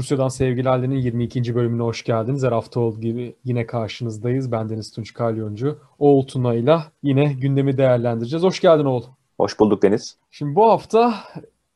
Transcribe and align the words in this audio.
Rusya'dan 0.00 0.28
Sevgili 0.28 0.68
Halde'nin 0.68 0.96
22. 0.96 1.54
bölümüne 1.54 1.82
hoş 1.82 2.04
geldiniz. 2.04 2.44
Her 2.44 2.52
hafta 2.52 2.80
olduğu 2.80 3.00
gibi 3.00 3.36
yine 3.44 3.66
karşınızdayız. 3.66 4.52
Ben 4.52 4.68
Deniz 4.68 4.92
Tunç 4.92 5.14
Kalyoncu. 5.14 5.78
Oğul 5.98 6.26
Tuna'yla 6.26 6.84
yine 7.02 7.32
gündemi 7.32 7.78
değerlendireceğiz. 7.78 8.44
Hoş 8.44 8.60
geldin 8.60 8.84
Oğul. 8.84 9.02
Hoş 9.36 9.60
bulduk 9.60 9.82
Deniz. 9.82 10.16
Şimdi 10.30 10.54
bu 10.54 10.70
hafta 10.70 11.14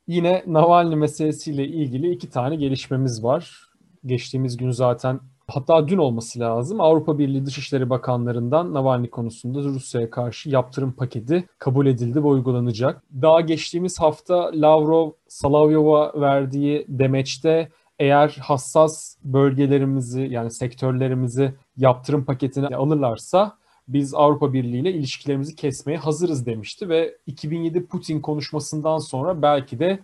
yine 0.07 0.45
Navalny 0.47 0.95
meselesiyle 0.95 1.65
ilgili 1.65 2.11
iki 2.11 2.31
tane 2.31 2.57
gelişmemiz 2.57 3.25
var. 3.25 3.69
Geçtiğimiz 4.07 4.57
gün 4.57 4.71
zaten 4.71 5.21
hatta 5.49 5.89
dün 5.89 5.99
olması 5.99 6.41
lazım. 6.41 6.81
Avrupa 6.81 7.19
Birliği 7.19 7.47
Dışişleri 7.47 7.91
Bakanlarından 7.91 8.75
Navalny 8.75 9.11
konusunda 9.11 9.59
Rusya'ya 9.59 10.11
karşı 10.11 10.51
yaptırım 10.51 10.93
paketi 10.93 11.45
kabul 11.59 11.87
edildi 11.87 12.25
ve 12.25 12.27
uygulanacak. 12.27 13.03
Daha 13.23 13.41
geçtiğimiz 13.41 14.01
hafta 14.01 14.51
Lavrov 14.55 15.11
Salavyov'a 15.29 16.21
verdiği 16.21 16.87
demeçte 16.89 17.69
eğer 17.99 18.37
hassas 18.41 19.17
bölgelerimizi 19.25 20.23
yani 20.31 20.51
sektörlerimizi 20.51 21.55
yaptırım 21.77 22.25
paketine 22.25 22.67
alırlarsa 22.67 23.59
biz 23.89 24.15
Avrupa 24.15 24.53
Birliği 24.53 24.81
ile 24.81 24.93
ilişkilerimizi 24.93 25.57
kesmeye 25.57 25.99
hazırız 25.99 26.47
demişti 26.47 26.89
ve 26.89 27.19
2007 27.27 27.87
Putin 27.87 28.21
konuşmasından 28.21 28.99
sonra 28.99 29.43
belki 29.43 29.79
de 29.79 29.99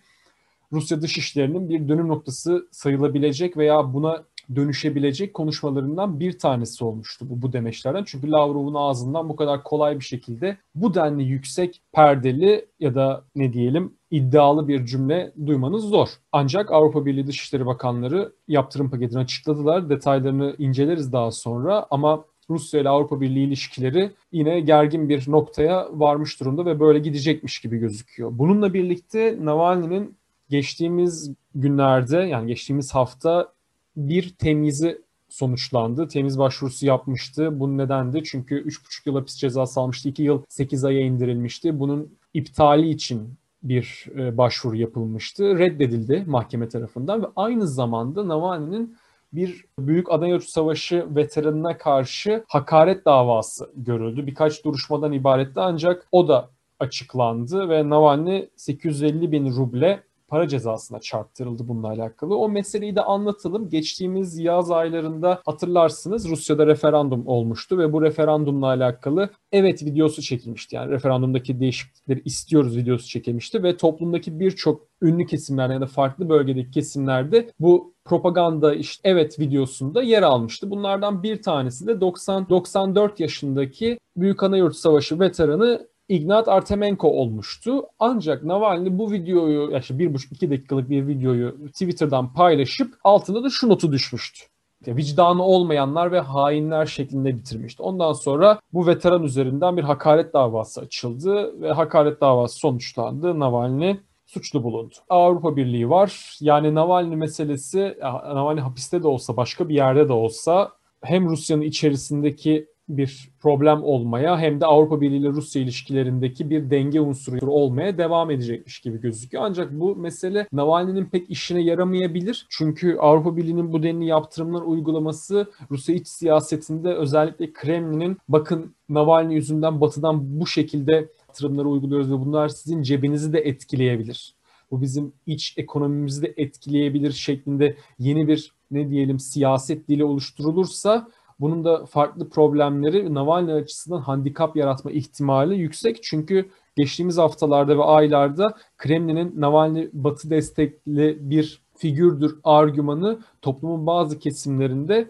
Rusya 0.73 1.03
dışişlerinin 1.03 1.69
bir 1.69 1.89
dönüm 1.89 2.09
noktası 2.09 2.69
sayılabilecek 2.71 3.57
veya 3.57 3.95
buna 3.95 4.25
dönüşebilecek 4.55 5.35
konuşmalarından 5.35 6.21
bir 6.21 6.39
tanesi 6.39 6.85
olmuştu 6.85 7.27
bu, 7.31 7.43
bu 7.43 7.53
demeçlerden. 7.53 8.05
Çünkü 8.05 8.31
Lavrov'un 8.31 8.75
ağzından 8.75 9.29
bu 9.29 9.37
kadar 9.37 9.63
kolay 9.63 9.99
bir 9.99 10.05
şekilde 10.05 10.57
bu 10.75 10.95
denli 10.95 11.23
yüksek 11.25 11.83
perdeli 11.93 12.67
ya 12.81 12.95
da 12.95 13.25
ne 13.37 13.53
diyelim 13.53 13.95
iddialı 14.11 14.69
bir 14.69 14.87
cümle 14.87 15.33
duymanız 15.47 15.85
zor. 15.85 16.09
Ancak 16.33 16.73
Avrupa 16.73 17.07
Birliği 17.07 17.27
Dışişleri 17.27 17.67
Bakanları 17.67 18.33
yaptırım 18.49 18.91
paketini 18.91 19.19
açıkladılar. 19.19 19.91
Detaylarını 19.91 20.55
inceleriz 20.59 21.13
daha 21.13 21.31
sonra 21.31 21.87
ama 21.91 22.25
Rusya 22.51 22.81
ile 22.81 22.89
Avrupa 22.89 23.21
Birliği 23.21 23.47
ilişkileri 23.47 24.11
yine 24.33 24.61
gergin 24.61 25.09
bir 25.09 25.31
noktaya 25.31 25.89
varmış 25.93 26.41
durumda 26.41 26.67
ve 26.67 26.81
böyle 26.81 26.99
gidecekmiş 26.99 27.61
gibi 27.61 27.79
gözüküyor. 27.79 28.31
Bununla 28.33 28.75
birlikte 28.75 29.39
Navalny'nin 29.41 30.17
geçtiğimiz 30.49 31.33
günlerde 31.55 32.17
yani 32.17 32.47
geçtiğimiz 32.47 32.95
hafta 32.95 33.53
bir 33.97 34.35
temyizi 34.39 35.03
sonuçlandı. 35.29 36.09
Temiz 36.09 36.39
başvurusu 36.39 36.87
yapmıştı. 36.87 37.61
Bunun 37.61 37.79
nedendi 37.79 38.23
çünkü 38.25 38.55
3,5 38.65 39.03
yıl 39.07 39.15
hapis 39.15 39.37
cezası 39.37 39.81
almıştı. 39.81 40.09
2 40.09 40.23
yıl 40.23 40.43
8 40.49 40.85
aya 40.85 41.01
indirilmişti. 41.01 41.81
Bunun 41.81 42.19
iptali 42.35 42.89
için 42.89 43.35
bir 43.63 44.07
e, 44.19 44.39
başvuru 44.39 44.77
yapılmıştı. 44.77 45.59
Reddedildi 45.59 46.25
mahkeme 46.27 46.69
tarafından 46.69 47.23
ve 47.23 47.27
aynı 47.37 47.67
zamanda 47.67 48.29
Navalny'nin 48.29 48.97
bir 49.33 49.65
Büyük 49.79 50.13
Adana 50.13 50.41
Savaşı 50.41 51.07
veteranına 51.17 51.79
karşı 51.79 52.45
hakaret 52.49 53.05
davası 53.05 53.71
görüldü. 53.77 54.27
Birkaç 54.27 54.65
duruşmadan 54.65 55.13
ibaretti 55.13 55.61
ancak 55.61 56.09
o 56.13 56.29
da 56.29 56.51
açıklandı 56.79 57.69
ve 57.69 57.89
Navalny 57.89 58.49
850 58.57 59.33
bin 59.33 59.57
ruble 59.57 60.03
para 60.31 60.49
cezasına 60.49 61.01
çarptırıldı 61.01 61.69
bununla 61.69 61.89
alakalı. 61.89 62.37
O 62.37 62.49
meseleyi 62.49 62.97
de 62.97 63.03
anlatalım. 63.03 63.69
Geçtiğimiz 63.69 64.39
yaz 64.39 64.71
aylarında 64.71 65.43
hatırlarsınız 65.47 66.29
Rusya'da 66.29 66.67
referandum 66.67 67.27
olmuştu 67.27 67.79
ve 67.79 67.93
bu 67.93 68.03
referandumla 68.03 68.67
alakalı 68.67 69.31
evet 69.53 69.83
videosu 69.83 70.23
çekilmişti. 70.23 70.77
Yani 70.77 70.91
referandumdaki 70.91 71.61
değişiklikleri 71.61 72.23
istiyoruz 72.25 72.77
videosu 72.77 73.09
çekilmişti 73.09 73.63
ve 73.63 73.77
toplumdaki 73.77 74.41
birçok 74.41 74.91
ünlü 75.03 75.27
kesimlerde 75.27 75.73
ya 75.73 75.81
da 75.81 75.87
farklı 75.87 76.29
bölgedeki 76.29 76.71
kesimlerde 76.71 77.51
bu 77.61 77.95
propaganda 78.05 78.75
işte 78.75 79.01
evet 79.11 79.39
videosunda 79.39 80.03
yer 80.03 80.23
almıştı. 80.23 80.71
Bunlardan 80.71 81.23
bir 81.23 81.43
tanesi 81.43 81.87
de 81.87 82.01
90 82.01 82.49
94 82.49 83.21
yaşındaki 83.21 83.99
Büyük 84.17 84.43
Anayurt 84.43 84.77
Savaşı 84.77 85.21
veteranı 85.21 85.90
Ignat 86.11 86.49
Artemenko 86.49 87.09
olmuştu. 87.09 87.87
Ancak 87.99 88.45
Navalny 88.45 88.99
bu 88.99 89.13
videoyu, 89.13 89.79
işte 89.79 89.99
bir 89.99 90.15
buçuk 90.15 90.33
iki 90.33 90.51
dakikalık 90.51 90.91
bir 90.91 91.07
videoyu 91.07 91.67
Twitter'dan 91.67 92.33
paylaşıp 92.33 92.95
altında 93.05 93.45
da 93.45 93.51
şu 93.51 93.69
notu 93.69 93.93
düşmüştü. 93.93 94.45
Vicdanı 94.87 95.43
olmayanlar 95.43 96.13
ve 96.13 96.21
hainler 96.21 96.87
şeklinde 96.87 97.37
bitirmişti. 97.37 97.83
Ondan 97.83 98.13
sonra 98.13 98.61
bu 98.73 98.87
veteran 98.87 99.23
üzerinden 99.23 99.77
bir 99.77 99.83
hakaret 99.83 100.35
davası 100.35 100.81
açıldı 100.81 101.61
ve 101.63 101.73
hakaret 101.73 102.21
davası 102.21 102.59
sonuçlandı. 102.59 103.39
Navalny 103.39 103.97
suçlu 104.27 104.63
bulundu. 104.65 104.95
Avrupa 105.09 105.57
Birliği 105.57 105.91
var. 105.91 106.39
Yani 106.41 106.75
Navalny 106.75 107.17
meselesi, 107.17 107.99
Navalny 108.03 108.61
hapiste 108.61 109.03
de 109.03 109.09
olsa, 109.09 109.37
başka 109.37 109.69
bir 109.69 109.75
yerde 109.75 110.09
de 110.09 110.13
olsa 110.13 110.73
hem 111.03 111.29
Rusya'nın 111.29 111.63
içerisindeki 111.63 112.67
bir 112.97 113.31
problem 113.41 113.83
olmaya 113.83 114.39
hem 114.39 114.61
de 114.61 114.67
Avrupa 114.67 115.01
Birliği 115.01 115.19
ile 115.19 115.29
Rusya 115.29 115.63
ilişkilerindeki 115.63 116.51
bir 116.51 116.71
denge 116.71 117.01
unsuru 117.01 117.51
olmaya 117.53 117.99
devam 117.99 118.31
edecekmiş 118.31 118.81
gibi 118.81 119.01
gözüküyor. 119.01 119.45
Ancak 119.47 119.81
bu 119.81 119.97
mesele 119.97 120.49
Navalny'nin 120.53 121.05
pek 121.05 121.31
işine 121.31 121.63
yaramayabilir. 121.63 122.47
Çünkü 122.51 122.97
Avrupa 122.97 123.37
Birliği'nin 123.37 123.73
bu 123.73 123.83
denli 123.83 124.07
yaptırımlar 124.07 124.63
uygulaması 124.63 125.47
Rusya 125.71 125.95
iç 125.95 126.09
siyasetinde 126.09 126.95
özellikle 126.95 127.53
Kremlin'in 127.53 128.19
bakın 128.29 128.75
Navalny 128.89 129.35
yüzünden 129.35 129.81
batıdan 129.81 130.41
bu 130.41 130.47
şekilde 130.47 131.09
yaptırımları 131.29 131.69
uyguluyoruz 131.69 132.11
ve 132.11 132.21
bunlar 132.21 132.49
sizin 132.49 132.83
cebinizi 132.83 133.33
de 133.33 133.39
etkileyebilir. 133.39 134.35
Bu 134.71 134.81
bizim 134.83 135.13
iç 135.27 135.55
ekonomimizi 135.57 136.23
de 136.23 136.35
etkileyebilir 136.37 137.13
şeklinde 137.13 137.77
yeni 137.99 138.29
bir 138.29 138.53
ne 138.71 138.91
diyelim 138.91 139.19
siyaset 139.19 139.89
dili 139.89 140.05
oluşturulursa 140.05 141.09
bunun 141.41 141.65
da 141.65 141.87
farklı 141.87 142.29
problemleri 142.29 143.15
Navalny 143.15 143.53
açısından 143.53 144.01
handikap 144.01 144.57
yaratma 144.57 144.91
ihtimali 144.91 145.57
yüksek. 145.57 146.03
Çünkü 146.03 146.49
geçtiğimiz 146.77 147.19
haftalarda 147.19 147.79
ve 147.79 147.83
aylarda 147.83 148.55
Kremlin'in 148.79 149.41
Navalny 149.41 149.89
batı 149.93 150.31
destekli 150.31 151.19
bir 151.21 151.63
figürdür 151.77 152.39
argümanı 152.45 153.19
toplumun 153.43 153.87
bazı 153.87 154.19
kesimlerinde 154.19 155.09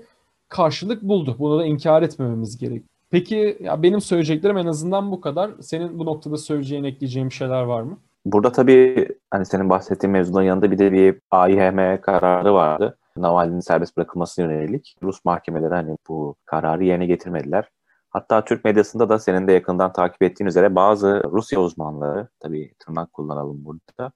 karşılık 0.49 1.03
buldu. 1.03 1.37
Bunu 1.39 1.59
da 1.59 1.65
inkar 1.65 2.03
etmememiz 2.03 2.59
gerek. 2.59 2.83
Peki 3.11 3.59
ya 3.61 3.83
benim 3.83 4.01
söyleyeceklerim 4.01 4.57
en 4.57 4.67
azından 4.67 5.13
bu 5.13 5.21
kadar. 5.21 5.51
Senin 5.61 5.99
bu 5.99 6.07
noktada 6.07 6.37
söyleyeceğin, 6.37 6.85
ekleyeceğin 6.85 7.29
şeyler 7.29 7.63
var 7.63 7.83
mı? 7.83 7.99
Burada 8.27 8.53
tabii 8.53 9.09
hani 9.31 9.47
senin 9.47 9.71
bahsettiğin 9.71 10.13
mevzuların 10.13 10.47
yanında 10.47 10.71
bir 10.71 10.79
de 10.79 10.93
bir 10.93 11.17
AİHM 11.31 12.01
kararı 12.01 12.55
vardı. 12.55 12.97
Navalny'nin 13.17 13.61
serbest 13.61 13.97
bırakılmasına 13.97 14.53
yönelik 14.53 14.97
Rus 15.03 15.25
mahkemeleri 15.25 15.75
hani 15.75 15.97
bu 16.09 16.37
kararı 16.45 16.85
yerine 16.85 17.07
getirmediler. 17.07 17.69
Hatta 18.11 18.45
Türk 18.45 18.65
medyasında 18.65 19.09
da 19.09 19.19
senin 19.19 19.49
de 19.49 19.53
yakından 19.53 19.93
takip 19.93 20.23
ettiğin 20.23 20.49
üzere 20.49 20.75
bazı 20.75 21.23
Rusya 21.33 21.61
uzmanları, 21.61 22.29
tabii 22.41 22.75
tırnak 22.79 23.13
kullanalım 23.13 23.65
burada, 23.65 24.13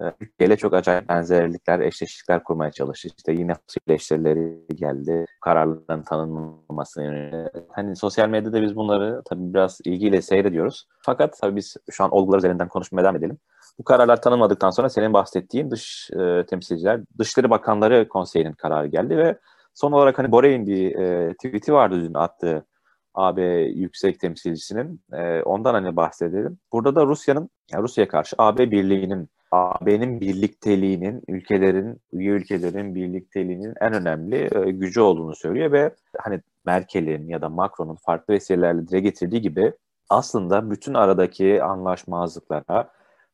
e, 0.00 0.04
Türkiye 0.20 0.56
çok 0.56 0.74
acayip 0.74 1.08
benzerlikler, 1.08 1.80
eşleşiklikler 1.80 2.44
kurmaya 2.44 2.70
çalıştı. 2.70 3.08
İşte 3.16 3.32
yine 3.32 3.52
eleştirileri 3.88 4.66
geldi. 4.74 5.24
Kararların 5.40 6.02
tanınmamasına. 6.02 7.50
Hani 7.68 7.96
sosyal 7.96 8.28
medyada 8.28 8.62
biz 8.62 8.76
bunları 8.76 9.22
tabii 9.24 9.54
biraz 9.54 9.80
ilgiyle 9.84 10.22
seyrediyoruz. 10.22 10.88
Fakat 11.00 11.38
tabii 11.40 11.56
biz 11.56 11.76
şu 11.90 12.04
an 12.04 12.10
olgular 12.10 12.38
üzerinden 12.38 12.68
konuşmaya 12.68 13.02
devam 13.02 13.16
edelim. 13.16 13.38
Bu 13.78 13.84
kararlar 13.84 14.22
tanınmadıktan 14.22 14.70
sonra 14.70 14.88
senin 14.88 15.12
bahsettiğin 15.12 15.70
dış 15.70 16.10
e, 16.10 16.46
temsilciler, 16.46 17.00
Dışişleri 17.18 17.50
Bakanları 17.50 18.08
Konseyi'nin 18.08 18.52
kararı 18.52 18.86
geldi 18.86 19.16
ve 19.16 19.38
son 19.74 19.92
olarak 19.92 20.18
hani 20.18 20.32
Borey'in 20.32 20.66
bir 20.66 20.94
e, 20.94 21.34
tweet'i 21.34 21.72
vardı 21.72 22.00
dün 22.00 22.14
attığı 22.14 22.66
AB 23.14 23.42
yüksek 23.62 24.20
temsilcisinin. 24.20 25.00
E, 25.12 25.42
ondan 25.42 25.74
hani 25.74 25.96
bahsedelim. 25.96 26.58
Burada 26.72 26.94
da 26.94 27.06
Rusya'nın, 27.06 27.50
yani 27.72 27.82
Rusya'ya 27.82 28.08
karşı 28.08 28.36
AB 28.38 28.70
birliğinin, 28.70 29.28
AB'nin 29.54 30.20
birlikteliğinin, 30.20 31.22
ülkelerin, 31.28 32.00
üye 32.12 32.30
ülkelerin 32.30 32.94
birlikteliğinin 32.94 33.74
en 33.80 33.92
önemli 33.92 34.50
e, 34.54 34.70
gücü 34.70 35.00
olduğunu 35.00 35.34
söylüyor 35.34 35.72
ve 35.72 35.94
hani 36.18 36.40
Merkel'in 36.66 37.28
ya 37.28 37.42
da 37.42 37.48
Macron'un 37.48 37.96
farklı 38.06 38.34
vesilelerle 38.34 38.88
dile 38.88 39.00
getirdiği 39.00 39.40
gibi 39.42 39.72
aslında 40.10 40.70
bütün 40.70 40.94
aradaki 40.94 41.62
anlaşmazlıklara, 41.62 42.90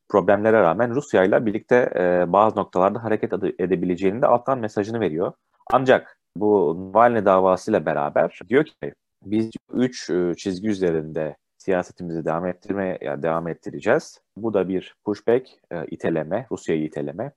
problemlere 0.09 0.61
rağmen 0.61 0.95
Rusya 0.95 1.23
ile 1.23 1.45
birlikte 1.45 1.91
e, 1.95 2.33
bazı 2.33 2.55
noktalarda 2.59 3.03
hareket 3.03 3.33
edebileceğini 3.59 4.21
de 4.21 4.27
alttan 4.27 4.59
mesajını 4.59 4.99
veriyor. 4.99 5.33
Ancak 5.73 6.17
bu 6.35 6.77
Navalny 6.93 7.25
davasıyla 7.25 7.85
beraber 7.85 8.39
diyor 8.49 8.65
ki 8.65 8.93
biz 9.25 9.51
üç 9.73 10.09
e, 10.09 10.33
çizgi 10.37 10.69
üzerinde 10.69 11.35
siyasetimizi 11.61 12.25
devam 12.25 12.47
ettirmeye 12.47 12.97
yani 13.01 13.23
devam 13.23 13.47
ettireceğiz. 13.47 14.21
Bu 14.37 14.53
da 14.53 14.67
bir 14.67 14.95
pushback, 15.05 15.49
e, 15.71 15.85
iteleme, 15.85 16.47
Rusya'yı 16.51 16.83
iteleme. 16.83 17.31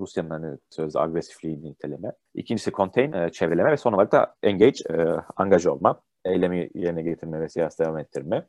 Rusya'nın 0.00 0.30
hani 0.30 0.56
sözde 0.70 1.00
agresifliğini 1.00 1.68
iteleme. 1.68 2.12
İkincisi 2.34 2.72
contain, 2.72 3.12
e, 3.12 3.30
çevreleme 3.30 3.70
ve 3.72 3.76
son 3.76 3.92
olarak 3.92 4.12
da 4.12 4.34
engage, 4.42 4.78
e, 4.90 4.94
angaj 5.36 5.66
olma. 5.66 6.00
Eylemi 6.24 6.70
yerine 6.74 7.02
getirme 7.02 7.40
ve 7.40 7.48
siyaset 7.48 7.80
devam 7.80 7.98
ettirme. 7.98 8.46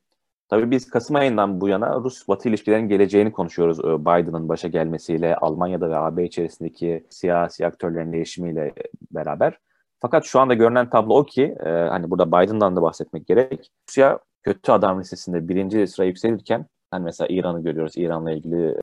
Tabii 0.49 0.71
biz 0.71 0.89
Kasım 0.89 1.15
ayından 1.15 1.61
bu 1.61 1.67
yana 1.67 1.95
Rus-Batı 1.95 2.49
ilişkilerinin 2.49 2.89
geleceğini 2.89 3.31
konuşuyoruz. 3.31 3.79
Ee, 3.79 4.01
Biden'ın 4.01 4.49
başa 4.49 4.67
gelmesiyle, 4.67 5.35
Almanya'da 5.35 5.89
ve 5.89 5.97
AB 5.97 6.25
içerisindeki 6.25 7.05
siyasi 7.09 7.65
aktörlerin 7.65 8.13
değişimiyle 8.13 8.73
beraber. 9.11 9.59
Fakat 9.99 10.25
şu 10.25 10.39
anda 10.39 10.53
görünen 10.53 10.89
tablo 10.89 11.17
o 11.17 11.23
ki, 11.23 11.55
e, 11.65 11.69
hani 11.69 12.11
burada 12.11 12.27
Biden'dan 12.27 12.75
da 12.75 12.81
bahsetmek 12.81 13.27
gerek. 13.27 13.71
Rusya 13.89 14.19
kötü 14.45 14.71
adam 14.71 14.99
listesinde 14.99 15.47
birinci 15.47 15.87
sıra 15.87 16.05
yükselirken, 16.05 16.65
hani 16.91 17.03
mesela 17.03 17.27
İran'ı 17.31 17.63
görüyoruz. 17.63 17.93
İran'la 17.97 18.31
ilgili 18.31 18.75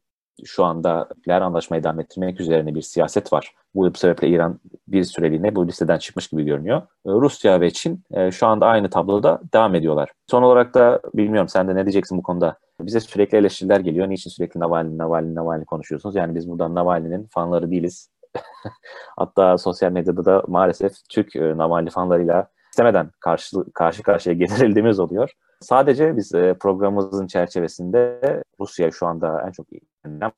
şu 0.44 0.64
anda 0.64 1.08
nükleer 1.16 1.40
anlaşmayı 1.40 1.84
devam 1.84 2.00
ettirmek 2.00 2.40
üzerine 2.40 2.74
bir 2.74 2.82
siyaset 2.82 3.32
var. 3.32 3.54
Bu 3.74 3.94
sebeple 3.94 4.28
İran 4.28 4.60
bir 4.88 5.04
süreliğine 5.04 5.54
bu 5.54 5.68
listeden 5.68 5.98
çıkmış 5.98 6.28
gibi 6.28 6.44
görünüyor. 6.44 6.82
Ee, 6.82 7.10
Rusya 7.10 7.60
ve 7.60 7.70
Çin 7.70 8.04
e, 8.10 8.30
şu 8.30 8.46
anda 8.46 8.66
aynı 8.66 8.90
tabloda 8.90 9.40
devam 9.54 9.74
ediyorlar. 9.74 10.10
Son 10.30 10.42
olarak 10.42 10.74
da 10.74 11.00
bilmiyorum 11.14 11.48
sen 11.48 11.68
de 11.68 11.74
ne 11.74 11.84
diyeceksin 11.84 12.18
bu 12.18 12.22
konuda? 12.22 12.58
Bize 12.80 13.00
sürekli 13.00 13.38
eleştiriler 13.38 13.80
geliyor. 13.80 14.08
Niçin 14.08 14.30
sürekli 14.30 14.60
Navalny, 14.60 14.98
Navalny, 14.98 15.34
Navalny 15.34 15.64
konuşuyorsunuz? 15.64 16.16
Yani 16.16 16.34
biz 16.34 16.48
buradan 16.50 16.74
Navalny'nin 16.74 17.26
fanları 17.30 17.70
değiliz. 17.70 18.10
Hatta 19.16 19.58
sosyal 19.58 19.92
medyada 19.92 20.24
da 20.24 20.42
maalesef 20.48 20.92
Türk 21.08 21.36
e, 21.36 21.58
Navalny 21.58 21.90
fanlarıyla 21.90 22.48
istemeden 22.70 23.10
karşı, 23.20 23.56
karşı 23.74 24.02
karşıya 24.02 24.34
getirildiğimiz 24.34 25.00
oluyor. 25.00 25.30
Sadece 25.62 26.16
biz 26.16 26.34
e, 26.34 26.54
programımızın 26.60 27.26
çerçevesinde 27.26 28.20
Rusya 28.60 28.90
şu 28.90 29.06
anda 29.06 29.42
en 29.46 29.50
çok 29.50 29.66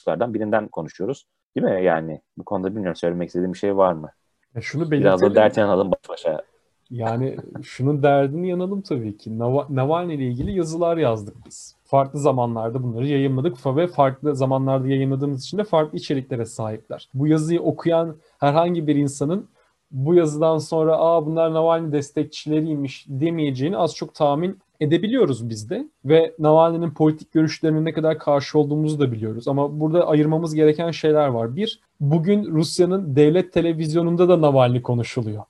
önemli 0.07 0.35
birinden 0.35 0.69
konuşuyoruz. 0.69 1.25
Değil 1.57 1.67
mi? 1.67 1.85
Yani 1.85 2.21
bu 2.39 2.45
konuda 2.45 2.71
bilmiyorum 2.71 2.97
söylemek 2.97 3.29
istediğim 3.29 3.53
bir 3.53 3.59
şey 3.59 3.77
var 3.77 3.93
mı? 3.93 4.11
Ya 4.55 4.61
şunu 4.61 4.91
Biraz 4.91 5.23
da 5.23 5.35
dert 5.35 5.57
yanalım 5.57 5.91
baş 5.91 6.09
başa. 6.09 6.43
Yani 6.91 7.37
şunun 7.63 8.03
derdini 8.03 8.49
yanalım 8.49 8.83
tabii 8.83 9.17
ki. 9.17 9.39
Nav 9.39 9.65
Navalny 9.69 10.15
ile 10.15 10.25
ilgili 10.25 10.53
yazılar 10.53 10.97
yazdık 10.97 11.37
biz. 11.47 11.77
Farklı 11.85 12.19
zamanlarda 12.19 12.83
bunları 12.83 13.07
yayınladık 13.07 13.67
ve 13.67 13.87
farklı 13.87 14.37
zamanlarda 14.37 14.89
yayınladığımız 14.89 15.45
için 15.45 15.59
de 15.59 15.65
farklı 15.65 15.99
içeriklere 15.99 16.45
sahipler. 16.45 17.09
Bu 17.15 17.27
yazıyı 17.27 17.61
okuyan 17.61 18.17
herhangi 18.41 18.87
bir 18.87 18.97
insanın 18.97 19.49
bu 19.91 20.15
yazıdan 20.15 20.59
sonra 20.59 20.97
aa 20.99 21.27
bunlar 21.27 21.55
Navalny 21.55 21.93
destekçileriymiş 21.93 23.07
demeyeceğini 23.09 23.77
az 23.77 23.95
çok 23.95 24.15
tahmin 24.15 24.59
edebiliyoruz 24.81 25.49
biz 25.49 25.71
de 25.71 25.89
ve 26.05 26.35
Navalny'nin 26.39 26.91
politik 26.91 27.33
görüşlerine 27.33 27.85
ne 27.85 27.93
kadar 27.93 28.19
karşı 28.19 28.59
olduğumuzu 28.59 28.99
da 28.99 29.13
biliyoruz. 29.13 29.49
Ama 29.49 29.81
burada 29.81 30.07
ayırmamız 30.07 30.55
gereken 30.55 30.91
şeyler 30.91 31.27
var. 31.27 31.57
Bir, 31.57 31.81
bugün 32.01 32.45
Rusya'nın 32.45 33.17
devlet 33.17 33.53
televizyonunda 33.53 34.29
da 34.29 34.41
Navalny 34.41 34.83
konuşuluyor. 34.83 35.45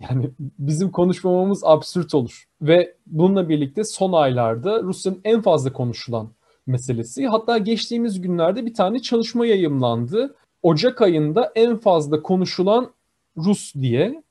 Yani 0.00 0.30
bizim 0.58 0.90
konuşmamamız 0.90 1.64
absürt 1.64 2.14
olur. 2.14 2.44
Ve 2.62 2.94
bununla 3.06 3.48
birlikte 3.48 3.84
son 3.84 4.12
aylarda 4.12 4.82
Rusya'nın 4.82 5.20
en 5.24 5.40
fazla 5.42 5.72
konuşulan 5.72 6.28
meselesi. 6.66 7.26
Hatta 7.26 7.58
geçtiğimiz 7.58 8.20
günlerde 8.20 8.66
bir 8.66 8.74
tane 8.74 9.02
çalışma 9.02 9.46
yayımlandı. 9.46 10.34
Ocak 10.62 11.02
ayında 11.02 11.52
en 11.54 11.76
fazla 11.76 12.22
konuşulan 12.22 12.90
Rus 13.36 13.74
diye 13.74 14.22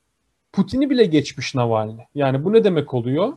Putin'i 0.53 0.89
bile 0.89 1.05
geçmiş 1.05 1.55
Navalny. 1.55 2.01
Yani 2.15 2.43
bu 2.43 2.53
ne 2.53 2.63
demek 2.63 2.93
oluyor? 2.93 3.33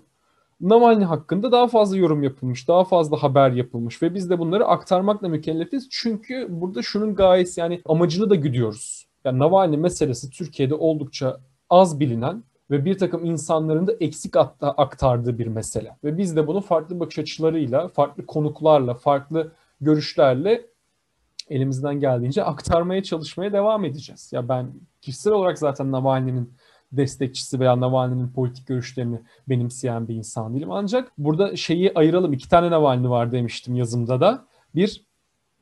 Navalny 0.61 1.05
hakkında 1.05 1.53
daha 1.53 1.69
fazla 1.69 1.97
yorum 1.97 2.23
yapılmış, 2.23 2.69
daha 2.69 2.85
fazla 2.85 3.23
haber 3.23 3.51
yapılmış 3.51 4.03
ve 4.03 4.15
biz 4.15 4.31
de 4.31 4.39
bunları 4.39 4.67
aktarmakla 4.67 5.29
mükellefiz. 5.29 5.89
Çünkü 5.91 6.47
burada 6.51 6.83
şunun 6.83 7.15
gayesi 7.15 7.61
yani 7.61 7.81
amacını 7.87 8.31
da 8.31 8.35
güdüyoruz. 8.35 9.07
Yani 9.25 9.39
Navalny 9.39 9.77
meselesi 9.77 10.31
Türkiye'de 10.31 10.75
oldukça 10.75 11.41
az 11.71 12.01
bilinen 12.01 12.45
ve 12.71 12.85
bir 12.85 12.99
takım 12.99 13.25
insanların 13.25 13.87
da 13.87 13.93
eksik 14.01 14.35
aktardığı 14.61 15.39
bir 15.39 15.47
mesele. 15.47 15.97
Ve 16.05 16.19
biz 16.19 16.37
de 16.37 16.47
bunu 16.47 16.61
farklı 16.61 17.01
bakış 17.01 17.19
açılarıyla, 17.19 17.89
farklı 17.89 18.27
konuklarla, 18.27 18.95
farklı 18.95 19.53
görüşlerle 19.81 20.67
elimizden 21.51 22.01
geldiğince 22.01 22.45
aktarmaya 22.45 23.03
çalışmaya 23.03 23.53
devam 23.53 23.85
edeceğiz. 23.85 24.31
Ya 24.33 24.49
ben 24.49 24.73
kişisel 25.01 25.33
olarak 25.33 25.59
zaten 25.59 25.93
Navalny'nin 25.93 26.53
destekçisi 26.93 27.61
veya 27.61 27.81
Navalny'nin 27.81 28.29
politik 28.29 28.67
görüşlerini 28.67 29.21
benimseyen 29.49 30.09
bir 30.09 30.15
insan 30.15 30.55
değilim. 30.55 30.71
Ancak 30.71 31.13
burada 31.19 31.57
şeyi 31.57 31.93
ayıralım. 31.95 32.33
İki 32.33 32.49
tane 32.49 32.71
Navalny 32.71 33.09
var 33.09 33.33
demiştim 33.33 33.75
yazımda 33.75 34.21
da. 34.21 34.45
Bir, 34.75 35.05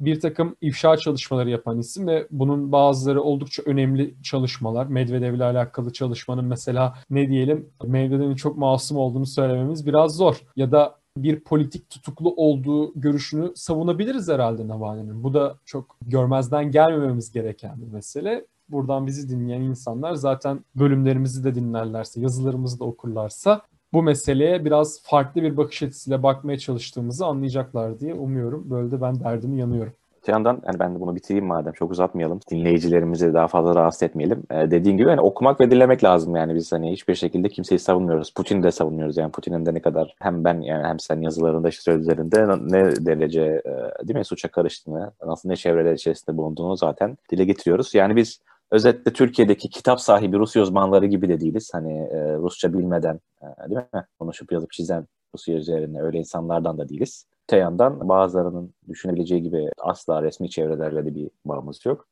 bir 0.00 0.20
takım 0.20 0.56
ifşa 0.60 0.96
çalışmaları 0.96 1.50
yapan 1.50 1.78
isim 1.78 2.06
ve 2.06 2.26
bunun 2.30 2.72
bazıları 2.72 3.22
oldukça 3.22 3.62
önemli 3.66 4.14
çalışmalar. 4.22 4.86
Medvedev 4.86 5.34
ile 5.34 5.44
alakalı 5.44 5.92
çalışmanın 5.92 6.44
mesela 6.44 6.94
ne 7.10 7.28
diyelim 7.28 7.70
Medvedev'in 7.84 8.34
çok 8.34 8.58
masum 8.58 8.96
olduğunu 8.96 9.26
söylememiz 9.26 9.86
biraz 9.86 10.16
zor. 10.16 10.42
Ya 10.56 10.72
da 10.72 10.98
bir 11.16 11.40
politik 11.40 11.90
tutuklu 11.90 12.34
olduğu 12.36 13.00
görüşünü 13.00 13.52
savunabiliriz 13.54 14.28
herhalde 14.28 14.68
Navalny'nin. 14.68 15.24
Bu 15.24 15.34
da 15.34 15.56
çok 15.64 15.96
görmezden 16.06 16.70
gelmememiz 16.70 17.32
gereken 17.32 17.82
bir 17.82 17.86
mesele 17.86 18.46
buradan 18.70 19.06
bizi 19.06 19.28
dinleyen 19.28 19.60
insanlar 19.60 20.14
zaten 20.14 20.60
bölümlerimizi 20.74 21.44
de 21.44 21.54
dinlerlerse, 21.54 22.20
yazılarımızı 22.20 22.80
da 22.80 22.84
okurlarsa 22.84 23.62
bu 23.92 24.02
meseleye 24.02 24.64
biraz 24.64 25.02
farklı 25.02 25.42
bir 25.42 25.56
bakış 25.56 25.82
açısıyla 25.82 26.22
bakmaya 26.22 26.58
çalıştığımızı 26.58 27.26
anlayacaklar 27.26 28.00
diye 28.00 28.14
umuyorum. 28.14 28.70
Böyle 28.70 28.90
de 28.90 29.00
ben 29.00 29.20
derdimi 29.20 29.58
yanıyorum. 29.58 29.92
Bir 30.28 30.32
yandan 30.32 30.62
yani 30.66 30.78
ben 30.78 30.94
de 30.94 31.00
bunu 31.00 31.16
bitireyim 31.16 31.46
madem 31.46 31.72
çok 31.72 31.90
uzatmayalım. 31.90 32.40
Dinleyicilerimizi 32.50 33.34
daha 33.34 33.48
fazla 33.48 33.74
rahatsız 33.74 34.02
etmeyelim. 34.02 34.42
Ee, 34.50 34.70
dediğin 34.70 34.96
gibi 34.96 35.08
yani 35.08 35.20
okumak 35.20 35.60
ve 35.60 35.70
dinlemek 35.70 36.04
lazım 36.04 36.36
yani 36.36 36.54
biz 36.54 36.72
hani 36.72 36.92
hiçbir 36.92 37.14
şekilde 37.14 37.48
kimseyi 37.48 37.78
savunmuyoruz. 37.78 38.34
Putin'i 38.34 38.62
de 38.62 38.70
savunmuyoruz 38.70 39.16
yani 39.16 39.32
Putin'in 39.32 39.66
de 39.66 39.74
ne 39.74 39.80
kadar 39.82 40.14
hem 40.22 40.44
ben 40.44 40.60
yani 40.60 40.86
hem 40.86 40.98
sen 40.98 41.20
yazılarında 41.20 41.68
işte 41.68 41.82
sözlerinde 41.82 42.48
ne 42.48 43.06
derece 43.06 43.42
e, 43.42 44.08
değil 44.08 44.18
mi 44.18 44.24
suça 44.24 44.48
karıştığını, 44.48 45.12
nasıl 45.26 45.48
ne 45.48 45.56
çevreler 45.56 45.92
içerisinde 45.92 46.36
bulunduğunu 46.36 46.76
zaten 46.76 47.18
dile 47.30 47.44
getiriyoruz. 47.44 47.94
Yani 47.94 48.16
biz 48.16 48.40
özetle 48.70 49.12
Türkiye'deki 49.12 49.68
kitap 49.68 50.00
sahibi 50.00 50.38
Rus 50.38 50.56
uzmanları 50.56 51.06
gibi 51.06 51.28
de 51.28 51.40
değiliz. 51.40 51.70
Hani 51.72 51.92
e, 51.92 52.34
Rusça 52.34 52.72
bilmeden 52.72 53.20
e, 53.42 53.70
değil 53.70 53.80
mi? 53.94 54.04
Konuşup 54.18 54.52
yazıp 54.52 54.72
çizen 54.72 55.06
Rusya 55.34 55.56
üzerine 55.56 56.02
öyle 56.02 56.18
insanlardan 56.18 56.78
da 56.78 56.88
değiliz. 56.88 57.26
Öte 57.48 57.56
yandan 57.56 58.08
bazılarının 58.08 58.74
düşünebileceği 58.88 59.42
gibi 59.42 59.70
asla 59.78 60.22
resmi 60.22 60.50
çevrelerle 60.50 61.06
de 61.06 61.14
bir 61.14 61.30
bağımız 61.44 61.86
yok. 61.86 62.08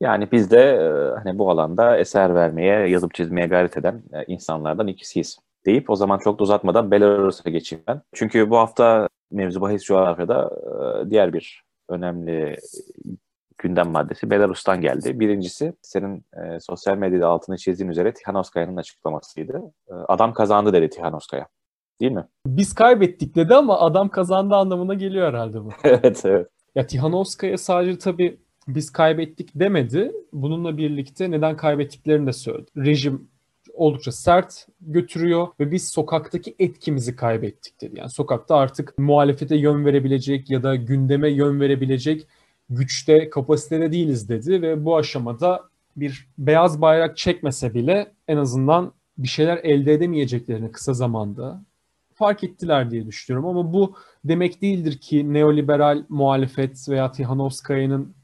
Yani 0.00 0.32
biz 0.32 0.50
de 0.50 0.60
e, 0.60 0.88
hani 1.24 1.38
bu 1.38 1.50
alanda 1.50 1.98
eser 1.98 2.34
vermeye, 2.34 2.88
yazıp 2.88 3.14
çizmeye 3.14 3.46
gayret 3.46 3.76
eden 3.76 4.02
e, 4.12 4.24
insanlardan 4.24 4.86
ikisiyiz 4.86 5.38
deyip 5.66 5.90
o 5.90 5.96
zaman 5.96 6.18
çok 6.18 6.38
da 6.38 6.42
uzatmadan 6.42 6.90
Belarus'a 6.90 7.50
geçeyim 7.50 7.84
ben. 7.88 8.02
Çünkü 8.12 8.50
bu 8.50 8.56
hafta 8.56 9.08
mevzu 9.30 9.60
bahis 9.60 9.84
coğrafyada 9.84 10.50
e, 11.06 11.10
diğer 11.10 11.32
bir 11.32 11.64
önemli 11.88 12.56
gündem 13.64 13.90
maddesi 13.90 14.30
Belarus'tan 14.30 14.80
geldi. 14.80 15.20
Birincisi 15.20 15.72
senin 15.82 16.24
e, 16.36 16.60
sosyal 16.60 16.96
medyada 16.96 17.28
altını 17.28 17.56
çizdiğin 17.56 17.90
üzere 17.90 18.14
Tihanovskaya'nın 18.14 18.76
açıklamasıydı. 18.76 19.72
E, 19.88 19.94
adam 20.08 20.32
kazandı 20.32 20.72
dedi 20.72 20.90
Tihanovskaya. 20.90 21.46
Değil 22.00 22.12
mi? 22.12 22.24
Biz 22.46 22.74
kaybettik 22.74 23.34
dedi 23.34 23.54
ama 23.54 23.80
adam 23.80 24.08
kazandı 24.08 24.54
anlamına 24.54 24.94
geliyor 24.94 25.28
herhalde 25.28 25.64
bu. 25.64 25.70
evet 25.84 26.22
evet. 26.24 26.48
Ya 26.74 26.86
Tihanovskaya 26.86 27.58
sadece 27.58 27.98
tabii 27.98 28.38
biz 28.68 28.92
kaybettik 28.92 29.50
demedi. 29.54 30.12
Bununla 30.32 30.76
birlikte 30.76 31.30
neden 31.30 31.56
kaybettiklerini 31.56 32.26
de 32.26 32.32
söyledi. 32.32 32.70
Rejim 32.76 33.28
oldukça 33.74 34.12
sert 34.12 34.66
götürüyor 34.80 35.48
ve 35.60 35.70
biz 35.70 35.88
sokaktaki 35.88 36.54
etkimizi 36.58 37.16
kaybettik 37.16 37.80
dedi. 37.80 37.98
Yani 37.98 38.10
sokakta 38.10 38.56
artık 38.56 38.98
muhalefete 38.98 39.56
yön 39.56 39.84
verebilecek 39.84 40.50
ya 40.50 40.62
da 40.62 40.74
gündeme 40.74 41.30
yön 41.30 41.60
verebilecek 41.60 42.26
güçte, 42.70 43.30
kapasitede 43.30 43.92
değiliz 43.92 44.28
dedi 44.28 44.62
ve 44.62 44.84
bu 44.84 44.96
aşamada 44.96 45.62
bir 45.96 46.28
beyaz 46.38 46.80
bayrak 46.80 47.16
çekmese 47.16 47.74
bile 47.74 48.12
en 48.28 48.36
azından 48.36 48.92
bir 49.18 49.28
şeyler 49.28 49.56
elde 49.56 49.92
edemeyeceklerini 49.92 50.72
kısa 50.72 50.94
zamanda 50.94 51.62
fark 52.14 52.44
ettiler 52.44 52.90
diye 52.90 53.06
düşünüyorum. 53.06 53.48
Ama 53.48 53.72
bu 53.72 53.94
demek 54.24 54.62
değildir 54.62 54.98
ki 54.98 55.32
neoliberal 55.32 56.04
muhalefet 56.08 56.88
veya 56.88 57.12
Tihanovskaya'nın 57.12 58.14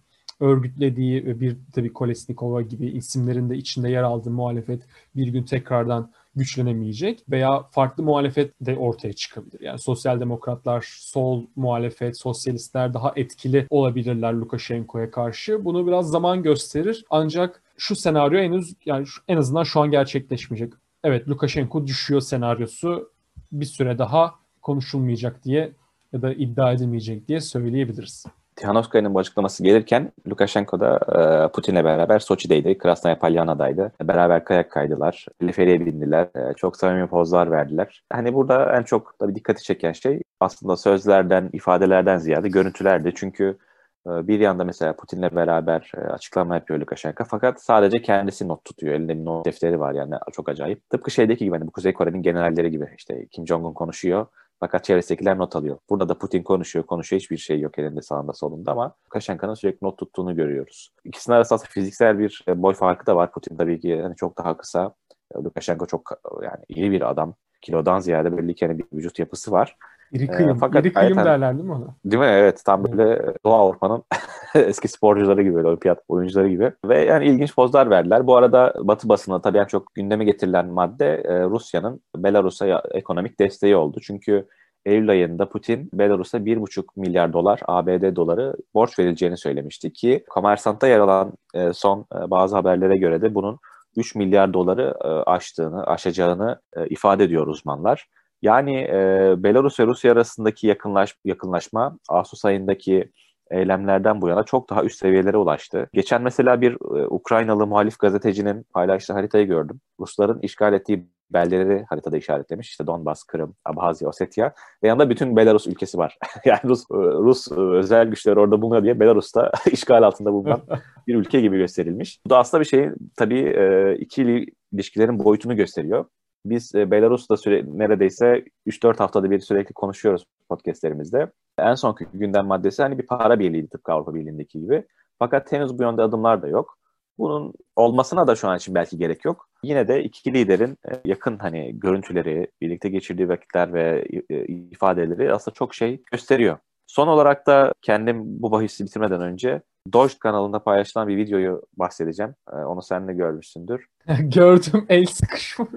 örgütlediği 0.41 1.27
ve 1.27 1.41
bir 1.41 1.57
tabii 1.75 1.93
Kolesnikova 1.93 2.63
gibi 2.63 2.87
isimlerin 2.87 3.51
de 3.51 3.57
içinde 3.57 3.91
yer 3.91 4.03
aldığı 4.03 4.31
muhalefet 4.31 4.83
bir 5.17 5.27
gün 5.27 5.43
tekrardan 5.43 6.11
güçlenemeyecek 6.37 7.25
veya 7.31 7.63
farklı 7.71 8.03
muhalefet 8.03 8.55
de 8.61 8.77
ortaya 8.77 9.13
çıkabilir. 9.13 9.61
Yani 9.61 9.79
sosyal 9.79 10.21
demokratlar, 10.21 10.87
sol 11.01 11.47
muhalefet, 11.57 12.19
sosyalistler 12.19 12.95
daha 12.95 13.13
etkili 13.17 13.67
olabilirler 13.71 14.33
Lukashenko'ya 14.33 15.11
karşı. 15.11 15.65
Bunu 15.65 15.87
biraz 15.87 16.11
zaman 16.11 16.43
gösterir. 16.43 17.05
Ancak 17.11 17.63
şu 17.77 17.97
senaryo 17.97 18.41
henüz 18.41 18.75
yani 18.87 19.07
en 19.29 19.37
azından 19.37 19.63
şu 19.63 19.81
an 19.81 19.91
gerçekleşmeyecek. 19.91 20.73
Evet 21.05 21.29
Lukashenko 21.29 21.87
düşüyor 21.87 22.21
senaryosu 22.21 23.11
bir 23.53 23.67
süre 23.67 23.99
daha 23.99 24.35
konuşulmayacak 24.63 25.45
diye 25.45 25.73
ya 26.13 26.23
da 26.23 26.33
iddia 26.33 26.73
edilmeyecek 26.73 27.29
diye 27.29 27.41
söyleyebiliriz. 27.41 28.27
Tihanovskaya'nın 28.61 29.15
bu 29.15 29.19
açıklaması 29.19 29.63
gelirken 29.63 30.13
Lukashenko 30.29 30.81
da 30.81 30.97
e, 30.97 31.53
Putin'le 31.53 31.85
beraber 31.85 32.19
Soçi'deydi. 32.19 32.79
Krasnaya 32.79 33.19
Polyana'daydı. 33.19 33.93
Beraber 34.03 34.45
kayak 34.45 34.71
kaydılar. 34.71 35.27
Teleferiye 35.41 35.87
bindiler. 35.87 36.29
E, 36.37 36.55
çok 36.55 36.77
samimi 36.77 37.07
pozlar 37.07 37.51
verdiler. 37.51 38.03
Hani 38.13 38.35
burada 38.35 38.77
en 38.77 38.83
çok 38.83 39.19
tabii 39.19 39.35
dikkati 39.35 39.63
çeken 39.63 39.93
şey 39.93 40.23
aslında 40.41 40.77
sözlerden, 40.77 41.51
ifadelerden 41.53 42.19
ziyade 42.19 42.49
görüntülerdi. 42.49 43.13
Çünkü 43.17 43.59
bir 44.07 44.41
yanda 44.41 44.65
mesela 44.65 44.97
Putin'le 44.97 45.37
beraber 45.37 45.93
açıklama 46.11 46.55
yapıyor 46.55 46.81
Lukashenko 46.81 47.25
fakat 47.25 47.63
sadece 47.63 48.03
kendisi 48.03 48.49
not 48.49 48.65
tutuyor. 48.65 48.95
Elinde 48.95 49.19
bir 49.19 49.25
not 49.25 49.47
defteri 49.47 49.81
var 49.81 49.93
yani 49.93 50.15
çok 50.33 50.49
acayip. 50.49 50.91
Tıpkı 50.91 51.11
şeydeki 51.11 51.45
gibi 51.45 51.57
hani 51.57 51.67
bu 51.67 51.71
Kuzey 51.71 51.93
Kore'nin 51.93 52.23
generalleri 52.23 52.71
gibi 52.71 52.95
işte 52.99 53.27
Kim 53.31 53.47
Jong-un 53.47 53.73
konuşuyor 53.73 54.27
fakat 54.61 54.85
çevresindekiler 54.85 55.39
not 55.39 55.57
alıyor. 55.57 55.79
Burada 55.91 56.09
da 56.09 56.19
Putin 56.19 56.43
konuşuyor, 56.43 56.87
konuşuyor. 56.87 57.21
Hiçbir 57.21 57.37
şey 57.37 57.61
yok 57.61 57.79
elinde 57.79 58.03
sağında 58.03 58.33
solunda 58.33 58.73
ama 58.73 58.95
Lukashenko'nun 59.07 59.55
sürekli 59.55 59.85
not 59.85 59.99
tuttuğunu 59.99 60.37
görüyoruz. 60.37 60.91
İkisinin 61.05 61.37
arasında 61.37 61.59
fiziksel 61.59 62.19
bir 62.19 62.45
e, 62.49 62.63
boy 62.63 62.75
farkı 62.75 63.07
da 63.07 63.17
var. 63.17 63.33
Putin 63.33 63.57
tabii 63.57 63.81
ki 63.81 64.03
hani 64.03 64.17
çok 64.17 64.39
daha 64.39 64.57
kısa. 64.57 64.95
Lukashenko 65.37 65.87
çok 65.87 66.11
yani 66.43 66.65
iyi 66.69 66.91
bir 66.91 67.11
adam. 67.11 67.35
Kilodan 67.63 67.99
ziyade 67.99 68.37
belli 68.37 68.55
ki 68.55 68.67
hani 68.67 68.79
bir 68.79 68.85
vücut 68.93 69.19
yapısı 69.19 69.51
var. 69.51 69.77
İri 70.13 70.27
kıyım, 70.27 70.51
ee, 70.51 70.59
fakat 70.61 70.87
iri 70.87 70.93
kıyım 70.93 71.17
derler 71.17 71.55
değil 71.55 71.69
mi 71.69 71.73
ona? 71.73 71.87
Değil 72.05 72.21
mi? 72.21 72.27
Evet. 72.27 72.63
Tam 72.67 72.85
böyle 72.85 73.23
Doğu 73.45 73.55
Avrupa'nın 73.55 74.03
eski 74.55 74.89
sporcuları 74.89 75.43
gibi, 75.43 75.67
olimpiyat 75.67 75.99
oyuncuları 76.09 76.49
gibi. 76.49 76.73
Ve 76.85 77.05
yani 77.05 77.27
ilginç 77.27 77.55
pozlar 77.55 77.91
verdiler. 77.91 78.27
Bu 78.27 78.37
arada 78.37 78.75
Batı 78.81 79.09
basında 79.09 79.41
tabii 79.41 79.59
en 79.59 79.65
çok 79.65 79.95
gündeme 79.95 80.25
getirilen 80.25 80.67
madde 80.67 81.15
e, 81.15 81.45
Rusya'nın 81.45 82.01
Belarus'a 82.17 82.83
ekonomik 82.91 83.41
desteği 83.41 83.77
oldu. 83.77 83.99
Çünkü 84.03 84.47
Eylül 84.85 85.11
ayında 85.11 85.49
Putin 85.49 85.91
Belarus'a 85.93 86.39
1,5 86.39 86.85
milyar 86.97 87.33
dolar 87.33 87.61
ABD 87.67 88.17
doları 88.17 88.55
borç 88.75 88.99
verileceğini 88.99 89.37
söylemişti 89.37 89.93
ki 89.93 90.25
Komersant'ta 90.31 90.89
yer 90.89 90.99
alan 90.99 91.33
e, 91.55 91.73
son 91.73 92.01
e, 92.01 92.31
bazı 92.31 92.57
haberlere 92.57 92.97
göre 92.97 93.23
de 93.23 93.35
bunun 93.35 93.59
3 93.97 94.15
milyar 94.15 94.55
doları 94.55 94.95
e, 95.05 95.09
aştığını, 95.09 95.85
aşacağını 95.85 96.61
e, 96.77 96.87
ifade 96.87 97.25
ediyor 97.25 97.47
uzmanlar. 97.47 98.09
Yani 98.43 98.77
e, 98.77 99.35
Belarus 99.39 99.81
ve 99.81 99.87
Rusya 99.87 100.13
arasındaki 100.13 100.67
yakınlaş, 100.67 101.17
yakınlaşma 101.25 101.99
Ağustos 102.09 102.45
ayındaki 102.45 103.11
eylemlerden 103.51 104.21
bu 104.21 104.29
yana 104.29 104.43
çok 104.43 104.71
daha 104.71 104.85
üst 104.85 104.99
seviyelere 104.99 105.37
ulaştı. 105.37 105.89
Geçen 105.93 106.23
mesela 106.23 106.61
bir 106.61 106.73
e, 106.73 107.07
Ukraynalı 107.07 107.67
muhalif 107.67 107.99
gazetecinin 107.99 108.67
paylaştığı 108.75 109.13
haritayı 109.13 109.47
gördüm. 109.47 109.81
Rusların 110.01 110.41
işgal 110.41 110.73
ettiği 110.73 111.09
beldeleri 111.31 111.85
haritada 111.89 112.17
işaretlemiş. 112.17 112.69
İşte 112.69 112.87
Donbas, 112.87 113.23
Kırım, 113.23 113.55
Abhazya, 113.65 114.09
Ossetya 114.09 114.53
ve 114.83 114.89
yanında 114.89 115.11
bütün 115.11 115.37
Belarus 115.37 115.67
ülkesi 115.67 115.99
var. 115.99 116.19
yani 116.45 116.61
Rus, 116.65 116.85
Rus 116.91 117.53
özel 117.53 118.09
güçler 118.09 118.37
orada 118.37 118.63
bulunuyor 118.63 118.83
diye 118.83 119.01
Belarus'ta 119.01 119.53
işgal 119.73 120.03
altında 120.03 120.33
bulunan 120.33 120.61
bir 121.07 121.15
ülke 121.15 121.41
gibi 121.41 121.57
gösterilmiş. 121.57 122.21
Bu 122.27 122.31
da 122.31 122.39
aslında 122.39 122.61
bir 122.61 122.69
şeyin 122.69 122.95
tabii 123.17 123.41
e, 123.41 123.95
ikili 123.99 124.47
ilişkilerin 124.73 125.25
boyutunu 125.25 125.57
gösteriyor. 125.57 126.05
Biz 126.45 126.75
e, 126.75 126.91
Belarus'ta 126.91 127.37
süre, 127.37 127.65
neredeyse 127.67 128.45
3-4 128.67 128.97
haftada 128.97 129.31
bir 129.31 129.41
sürekli 129.41 129.73
konuşuyoruz 129.73 130.25
podcastlerimizde. 130.49 131.31
En 131.59 131.75
son 131.75 131.97
gündem 132.15 132.47
maddesi 132.47 132.83
hani 132.83 132.99
bir 132.99 133.07
para 133.07 133.39
birliğiydi 133.39 133.69
tıpkı 133.69 133.93
Avrupa 133.93 134.15
Birliği'ndeki 134.15 134.61
gibi. 134.61 134.85
Fakat 135.19 135.53
henüz 135.53 135.79
bu 135.79 135.83
yönde 135.83 136.03
adımlar 136.03 136.43
da 136.43 136.49
yok. 136.49 136.79
Bunun 137.19 137.53
olmasına 137.77 138.27
da 138.27 138.37
şu 138.37 138.49
an 138.49 138.57
için 138.57 138.75
belki 138.75 138.99
gerek 138.99 139.25
yok. 139.25 139.49
Yine 139.63 139.89
de 139.89 140.05
iki 140.05 140.35
liderin 140.35 140.79
e, 140.93 141.01
yakın 141.05 141.39
hani 141.39 141.81
görüntüleri, 141.81 142.51
birlikte 142.61 142.89
geçirdiği 142.89 143.29
vakitler 143.29 143.75
ve 143.75 144.05
e, 144.31 144.45
ifadeleri 144.47 145.35
aslında 145.35 145.55
çok 145.55 145.75
şey 145.75 146.03
gösteriyor. 146.13 146.59
Son 146.87 147.09
olarak 147.09 147.47
da 147.47 147.73
kendim 147.83 148.23
bu 148.25 148.51
bahisi 148.51 148.85
bitirmeden 148.85 149.21
önce 149.21 149.63
Doge 149.93 150.15
kanalında 150.21 150.63
paylaşılan 150.63 151.09
bir 151.09 151.17
videoyu 151.17 151.63
bahsedeceğim. 151.77 152.35
Onu 152.53 152.83
sen 152.83 153.09
de 153.09 153.13
görmüşsündür. 153.13 153.87
Gördüm 154.21 154.87
el 154.89 155.07
sıkışma. 155.07 155.69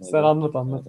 Sen 0.00 0.22
anlat 0.22 0.56
anlat. 0.56 0.86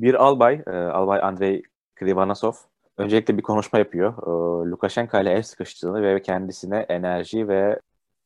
Bir 0.00 0.14
albay, 0.14 0.62
e, 0.66 0.70
albay 0.70 1.20
Andrei 1.22 1.62
Krivanasov 1.94 2.52
öncelikle 2.98 3.36
bir 3.36 3.42
konuşma 3.42 3.78
yapıyor. 3.78 4.12
E, 4.12 4.70
Lukashenko 4.70 5.20
ile 5.20 5.32
el 5.32 5.42
sıkıştığını 5.42 6.02
ve 6.02 6.22
kendisine 6.22 6.78
enerji 6.78 7.48
ve 7.48 7.80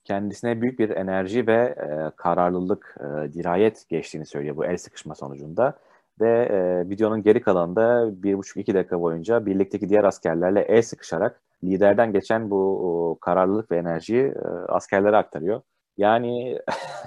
kendisine 0.05 0.61
büyük 0.61 0.79
bir 0.79 0.91
enerji 0.91 1.47
ve 1.47 1.75
e, 1.79 2.17
kararlılık, 2.17 2.97
e, 3.01 3.33
dirayet 3.33 3.89
geçtiğini 3.89 4.27
söylüyor 4.27 4.57
bu 4.57 4.65
el 4.65 4.77
sıkışma 4.77 5.15
sonucunda. 5.15 5.79
Ve 6.21 6.31
e, 6.31 6.89
videonun 6.91 7.23
geri 7.23 7.41
kalanında 7.41 8.11
bir 8.23 8.39
buçuk 8.39 8.57
iki 8.57 8.75
dakika 8.75 9.01
boyunca 9.01 9.47
birlikteki 9.47 9.89
diğer 9.89 10.05
askerlerle 10.05 10.61
el 10.61 10.83
sıkışarak 10.83 11.41
liderden 11.65 12.13
geçen 12.13 12.51
bu 12.51 12.57
o, 12.57 13.19
kararlılık 13.19 13.71
ve 13.71 13.77
enerjiyi 13.77 14.25
e, 14.25 14.49
askerlere 14.69 15.17
aktarıyor. 15.17 15.63
Yani 15.97 16.59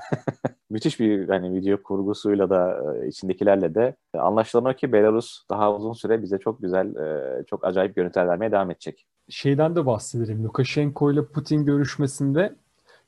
müthiş 0.76 1.00
bir 1.00 1.30
hani 1.30 1.54
video 1.54 1.84
kurgusuyla 1.84 2.50
da 2.50 2.78
e, 3.04 3.08
içindekilerle 3.08 3.76
de 3.76 3.96
anlaşılan 4.14 4.66
o 4.66 4.74
ki 4.74 4.94
Belarus 4.94 5.44
daha 5.50 5.76
uzun 5.76 5.94
süre 5.94 6.22
bize 6.22 6.38
çok 6.38 6.62
güzel, 6.62 6.96
e, 6.96 7.44
çok 7.44 7.66
acayip 7.66 7.96
görüntüler 7.96 8.28
vermeye 8.28 8.52
devam 8.52 8.72
edecek. 8.72 9.06
Şeyden 9.30 9.76
de 9.76 9.86
bahsedelim. 9.86 10.44
Lukashenko 10.44 11.12
ile 11.12 11.26
Putin 11.26 11.66
görüşmesinde 11.66 12.56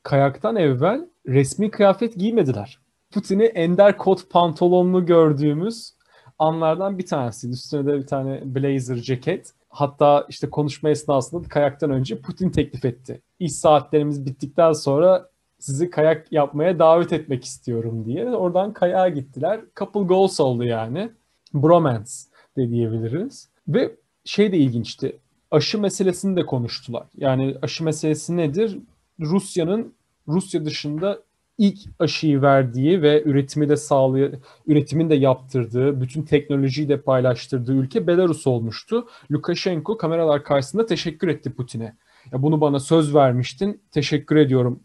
kayaktan 0.04 0.56
evvel 0.56 1.10
resmi 1.28 1.72
kıyafet 1.72 2.16
giymediler. 2.16 2.80
Putin'i 3.12 3.44
ender 3.44 3.98
kot 3.98 4.30
pantolonlu 4.30 5.06
gördüğümüz 5.06 5.94
anlardan 6.40 6.98
bir 6.98 7.06
tanesi. 7.06 7.50
Üstüne 7.50 7.86
de 7.86 7.98
bir 7.98 8.08
tane 8.08 8.42
blazer 8.46 8.96
ceket. 8.96 9.54
Hatta 9.70 10.26
işte 10.30 10.50
konuşma 10.50 10.90
esnasında 10.90 11.48
kayaktan 11.48 11.92
önce 11.92 12.22
Putin 12.22 12.50
teklif 12.50 12.86
etti. 12.86 13.22
İş 13.40 13.56
saatlerimiz 13.56 14.26
bittikten 14.26 14.72
sonra 14.72 15.30
sizi 15.60 15.90
kayak 15.90 16.32
yapmaya 16.32 16.80
davet 16.80 17.14
etmek 17.14 17.46
istiyorum 17.46 18.06
diye. 18.06 18.26
Oradan 18.26 18.74
kayağa 18.74 19.10
gittiler. 19.10 19.60
Couple 19.76 20.02
goals 20.02 20.40
oldu 20.40 20.64
yani. 20.64 21.10
Bromance 21.54 22.12
de 22.58 22.70
diyebiliriz. 22.70 23.50
Ve 23.68 23.92
şey 24.26 24.52
de 24.52 24.58
ilginçti. 24.58 25.20
Aşı 25.52 25.80
meselesini 25.82 26.36
de 26.36 26.46
konuştular. 26.46 27.08
Yani 27.18 27.56
aşı 27.62 27.84
meselesi 27.84 28.38
nedir? 28.38 28.78
Rusya'nın 29.20 29.94
Rusya 30.28 30.66
dışında 30.66 31.20
ilk 31.58 31.80
aşıyı 32.00 32.42
verdiği 32.42 33.02
ve 33.02 33.24
üretimi 33.24 33.70
de 33.70 33.78
sağlay 33.78 34.32
üretimin 34.68 35.10
de 35.10 35.16
yaptırdığı, 35.16 36.02
bütün 36.02 36.22
teknolojiyi 36.24 36.90
de 36.90 37.02
paylaştırdığı 37.02 37.74
ülke 37.74 38.08
Belarus 38.08 38.48
olmuştu. 38.48 39.08
Lukashenko 39.32 39.98
kameralar 39.98 40.44
karşısında 40.44 40.86
teşekkür 40.86 41.28
etti 41.28 41.54
Putin'e. 41.54 41.96
Ya 42.32 42.42
bunu 42.42 42.62
bana 42.62 42.80
söz 42.80 43.16
vermiştin, 43.16 43.82
teşekkür 43.92 44.36
ediyorum 44.36 44.80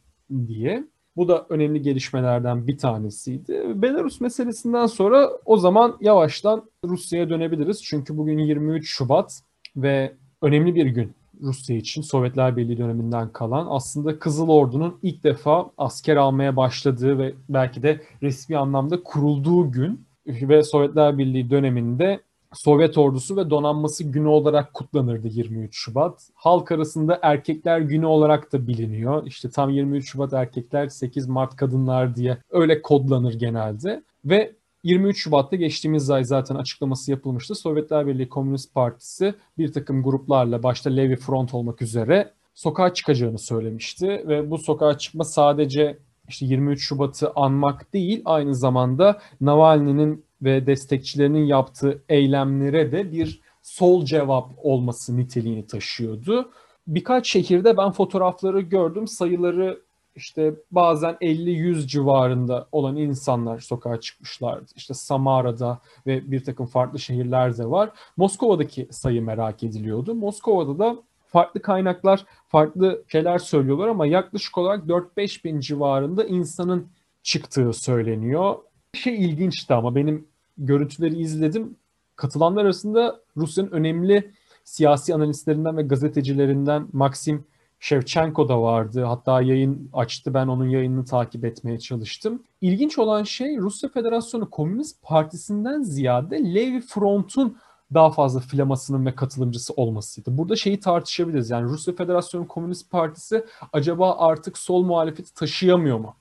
diye. 0.49 0.85
Bu 1.17 1.29
da 1.29 1.47
önemli 1.49 1.83
gelişmelerden 1.83 2.67
bir 2.67 2.79
tanesiydi. 2.79 3.63
Belarus 3.75 4.21
meselesinden 4.21 4.87
sonra 4.87 5.31
o 5.45 5.57
zaman 5.57 5.97
yavaştan 6.01 6.71
Rusya'ya 6.85 7.31
dönebiliriz. 7.31 7.83
Çünkü 7.85 8.17
bugün 8.17 8.39
23 8.39 8.91
Şubat 8.91 9.43
ve 9.77 10.13
önemli 10.43 10.75
bir 10.75 10.87
gün 10.87 11.13
Rusya 11.43 11.77
için 11.77 12.03
Sovyetler 12.03 12.57
Birliği 12.57 12.79
döneminden 12.79 13.33
kalan 13.33 13.67
aslında 13.71 14.19
Kızıl 14.19 14.49
Ordu'nun 14.49 14.99
ilk 15.03 15.25
defa 15.25 15.71
asker 15.79 16.17
almaya 16.17 16.57
başladığı 16.57 17.19
ve 17.19 17.35
belki 17.49 17.83
de 17.83 18.01
resmi 18.23 18.57
anlamda 18.57 19.03
kurulduğu 19.03 19.73
gün 19.73 20.07
ve 20.27 20.63
Sovyetler 20.63 21.19
Birliği 21.19 21.51
döneminde 21.51 22.21
Sovyet 22.53 22.99
ordusu 22.99 23.37
ve 23.37 23.51
donanması 23.51 24.05
günü 24.05 24.29
olarak 24.29 24.75
kutlanırdı 24.75 25.29
23 25.29 25.77
Şubat. 25.77 26.29
Halk 26.35 26.73
arasında 26.73 27.19
erkekler 27.23 27.81
günü 27.81 28.07
olarak 28.07 28.53
da 28.53 28.67
biliniyor. 28.67 29.27
İşte 29.27 29.51
tam 29.51 29.71
23 29.71 30.11
Şubat 30.11 30.33
erkekler, 30.33 30.89
8 30.89 31.29
Mart 31.29 31.57
kadınlar 31.57 32.17
diye 32.17 32.39
öyle 32.51 32.83
kodlanır 32.83 33.35
genelde. 33.35 34.03
Ve 34.25 34.53
23 34.85 35.23
Şubat'ta 35.23 35.57
geçtiğimiz 35.57 36.11
ay 36.11 36.25
zaten 36.25 36.55
açıklaması 36.55 37.11
yapılmıştı. 37.11 37.55
Sovyetler 37.55 38.07
Birliği 38.07 38.29
Komünist 38.29 38.75
Partisi 38.75 39.35
bir 39.59 39.73
takım 39.73 40.03
gruplarla 40.03 40.63
başta 40.63 40.91
Levi 40.91 41.17
Front 41.17 41.55
olmak 41.55 41.83
üzere 41.83 42.33
sokağa 42.55 42.95
çıkacağını 42.95 43.39
söylemişti. 43.39 44.09
Ve 44.09 44.51
bu 44.51 44.59
sokağa 44.59 44.99
çıkma 44.99 45.25
sadece 45.25 45.99
işte 46.29 46.47
23 46.47 46.83
Şubat'ı 46.83 47.33
anmak 47.37 47.93
değil 47.93 48.23
aynı 48.25 48.55
zamanda 48.55 49.21
Navalny'nin 49.41 50.25
ve 50.43 50.67
destekçilerinin 50.67 51.45
yaptığı 51.45 52.03
eylemlere 52.09 52.93
de 52.93 53.13
bir 53.13 53.41
sol 53.63 54.05
cevap 54.05 54.51
olması 54.57 55.17
niteliğini 55.17 55.67
taşıyordu. 55.67 56.51
Birkaç 56.87 57.31
şehirde 57.31 57.77
ben 57.77 57.91
fotoğrafları 57.91 58.61
gördüm. 58.61 59.09
Sayıları 59.09 59.81
işte 60.17 60.55
bazen 60.71 61.15
50-100 61.21 61.87
civarında 61.87 62.69
olan 62.73 62.97
insanlar 62.97 63.59
sokağa 63.59 64.01
çıkmışlardı. 64.01 64.73
İşte 64.77 64.95
Samara'da 64.95 65.81
ve 66.07 66.31
bir 66.31 66.45
takım 66.45 66.67
farklı 66.67 66.99
şehirlerde 66.99 67.71
var. 67.71 67.91
Moskova'daki 68.17 68.89
sayı 68.91 69.23
merak 69.23 69.63
ediliyordu. 69.63 70.15
Moskova'da 70.15 70.79
da 70.79 70.97
farklı 71.27 71.63
kaynaklar 71.63 72.25
farklı 72.49 73.05
şeyler 73.09 73.39
söylüyorlar 73.39 73.89
ama 73.89 74.07
yaklaşık 74.07 74.59
olarak 74.59 74.85
4-5 74.85 75.45
bin 75.45 75.61
civarında 75.61 76.25
insanın 76.25 76.89
çıktığı 77.23 77.73
söyleniyor. 77.73 78.57
Şey 78.95 79.25
ilginçti 79.25 79.75
ama 79.75 79.95
benim 79.95 80.29
görüntüleri 80.59 81.19
izledim. 81.19 81.77
Katılanlar 82.17 82.65
arasında 82.65 83.21
Rusya'nın 83.37 83.71
önemli 83.71 84.33
siyasi 84.65 85.15
analistlerinden 85.15 85.77
ve 85.77 85.83
gazetecilerinden 85.83 86.89
Maxim 86.93 87.45
Shevchenko 87.81 88.49
da 88.49 88.63
vardı. 88.63 89.05
Hatta 89.05 89.43
yayın 89.43 89.91
açtı. 89.93 90.35
Ben 90.35 90.47
onun 90.47 90.69
yayınını 90.69 91.05
takip 91.05 91.45
etmeye 91.45 91.79
çalıştım. 91.79 92.43
İlginç 92.61 92.99
olan 92.99 93.23
şey 93.23 93.57
Rusya 93.57 93.89
Federasyonu 93.89 94.51
Komünist 94.51 95.03
Partisi'nden 95.03 95.83
ziyade 95.83 96.55
Levi 96.55 96.81
Front'un 96.81 97.57
daha 97.95 98.11
fazla 98.11 98.41
filamasının 98.41 99.07
ve 99.07 99.15
katılımcısı 99.15 99.73
olmasıydı. 99.73 100.39
Burada 100.39 100.57
şeyi 100.57 100.81
tartışabiliriz. 100.81 101.51
Yani 101.51 101.65
Rusya 101.65 101.95
Federasyonu 101.95 102.49
Komünist 102.49 102.91
Partisi 102.91 103.45
acaba 103.73 104.17
artık 104.19 104.59
sol 104.59 104.85
muhalefeti 104.85 105.35
taşıyamıyor 105.35 105.99
mu? 105.99 106.15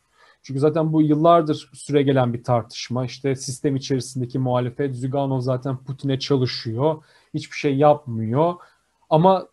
Çünkü 0.43 0.59
zaten 0.59 0.93
bu 0.93 1.01
yıllardır 1.01 1.69
süre 1.73 2.03
gelen 2.03 2.33
bir 2.33 2.43
tartışma. 2.43 3.05
İşte 3.05 3.35
sistem 3.35 3.75
içerisindeki 3.75 4.39
muhalefet, 4.39 4.95
Zyuganov 4.95 5.39
zaten 5.39 5.77
Putin'e 5.77 6.19
çalışıyor. 6.19 7.03
Hiçbir 7.33 7.55
şey 7.55 7.75
yapmıyor. 7.75 8.53
Ama 9.09 9.47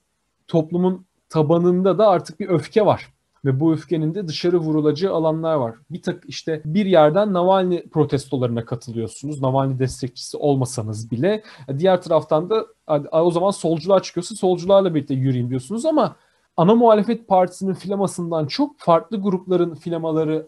toplumun 0.49 1.07
tabanında 1.29 1.99
da 1.99 2.09
artık 2.09 2.41
bir 2.41 2.49
öfke 2.49 2.87
var. 2.87 3.13
Ve 3.45 3.61
bu 3.61 3.73
öfkenin 3.73 4.15
de 4.15 4.29
dışarı 4.29 4.59
vurulacağı 4.59 5.15
alanlar 5.15 5.55
var. 5.55 5.75
Bir 5.91 6.03
tak 6.03 6.25
işte 6.27 6.63
bir 6.65 6.87
yerden 6.87 7.33
Navalny 7.33 7.83
protestolarına 7.83 8.65
katılıyorsunuz. 8.65 9.41
Navalny 9.41 9.79
destekçisi 9.79 10.37
olmasanız 10.37 11.11
bile. 11.11 11.43
Diğer 11.79 12.03
taraftan 12.03 12.51
da 12.51 12.67
o 13.13 13.31
zaman 13.31 13.51
solcular 13.51 14.03
çıkıyorsa 14.03 14.35
solcularla 14.35 14.95
birlikte 14.95 15.15
yürüyeyim 15.15 15.51
diyorsunuz 15.51 15.87
ama 15.87 16.17
ana 16.57 16.75
muhalefet 16.75 17.29
partisinin 17.29 17.75
filamasından 17.75 18.47
çok 18.47 18.79
farklı 18.79 19.23
grupların 19.23 19.75
filamaları 19.75 20.47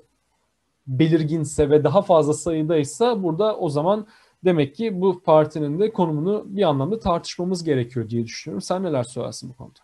belirginse 0.98 1.70
ve 1.70 1.84
daha 1.84 2.02
fazla 2.02 2.32
sayıdaysa 2.32 3.22
burada 3.22 3.56
o 3.56 3.68
zaman 3.68 4.06
demek 4.44 4.74
ki 4.74 5.00
bu 5.00 5.22
partinin 5.22 5.78
de 5.78 5.92
konumunu 5.92 6.44
bir 6.46 6.62
anlamda 6.62 6.98
tartışmamız 6.98 7.64
gerekiyor 7.64 8.08
diye 8.08 8.24
düşünüyorum. 8.24 8.62
Sen 8.62 8.82
neler 8.82 9.02
söylersin 9.02 9.50
bu 9.50 9.56
konuda? 9.56 9.78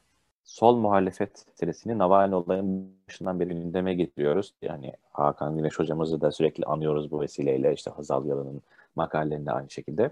Sol 0.44 0.76
muhalefet 0.76 1.46
meselesini 1.48 1.98
Navalny 1.98 2.34
olayın 2.34 2.90
başından 3.08 3.40
beri 3.40 3.48
gündeme 3.48 3.94
getiriyoruz. 3.94 4.54
Yani 4.62 4.92
Hakan 5.12 5.56
Güneş 5.56 5.78
hocamızı 5.78 6.20
da 6.20 6.32
sürekli 6.32 6.64
anıyoruz 6.64 7.10
bu 7.10 7.20
vesileyle. 7.20 7.72
İşte 7.72 7.90
Hazal 7.90 8.26
Yalan'ın 8.26 8.62
makalelerinde 8.96 9.52
aynı 9.52 9.70
şekilde. 9.70 10.10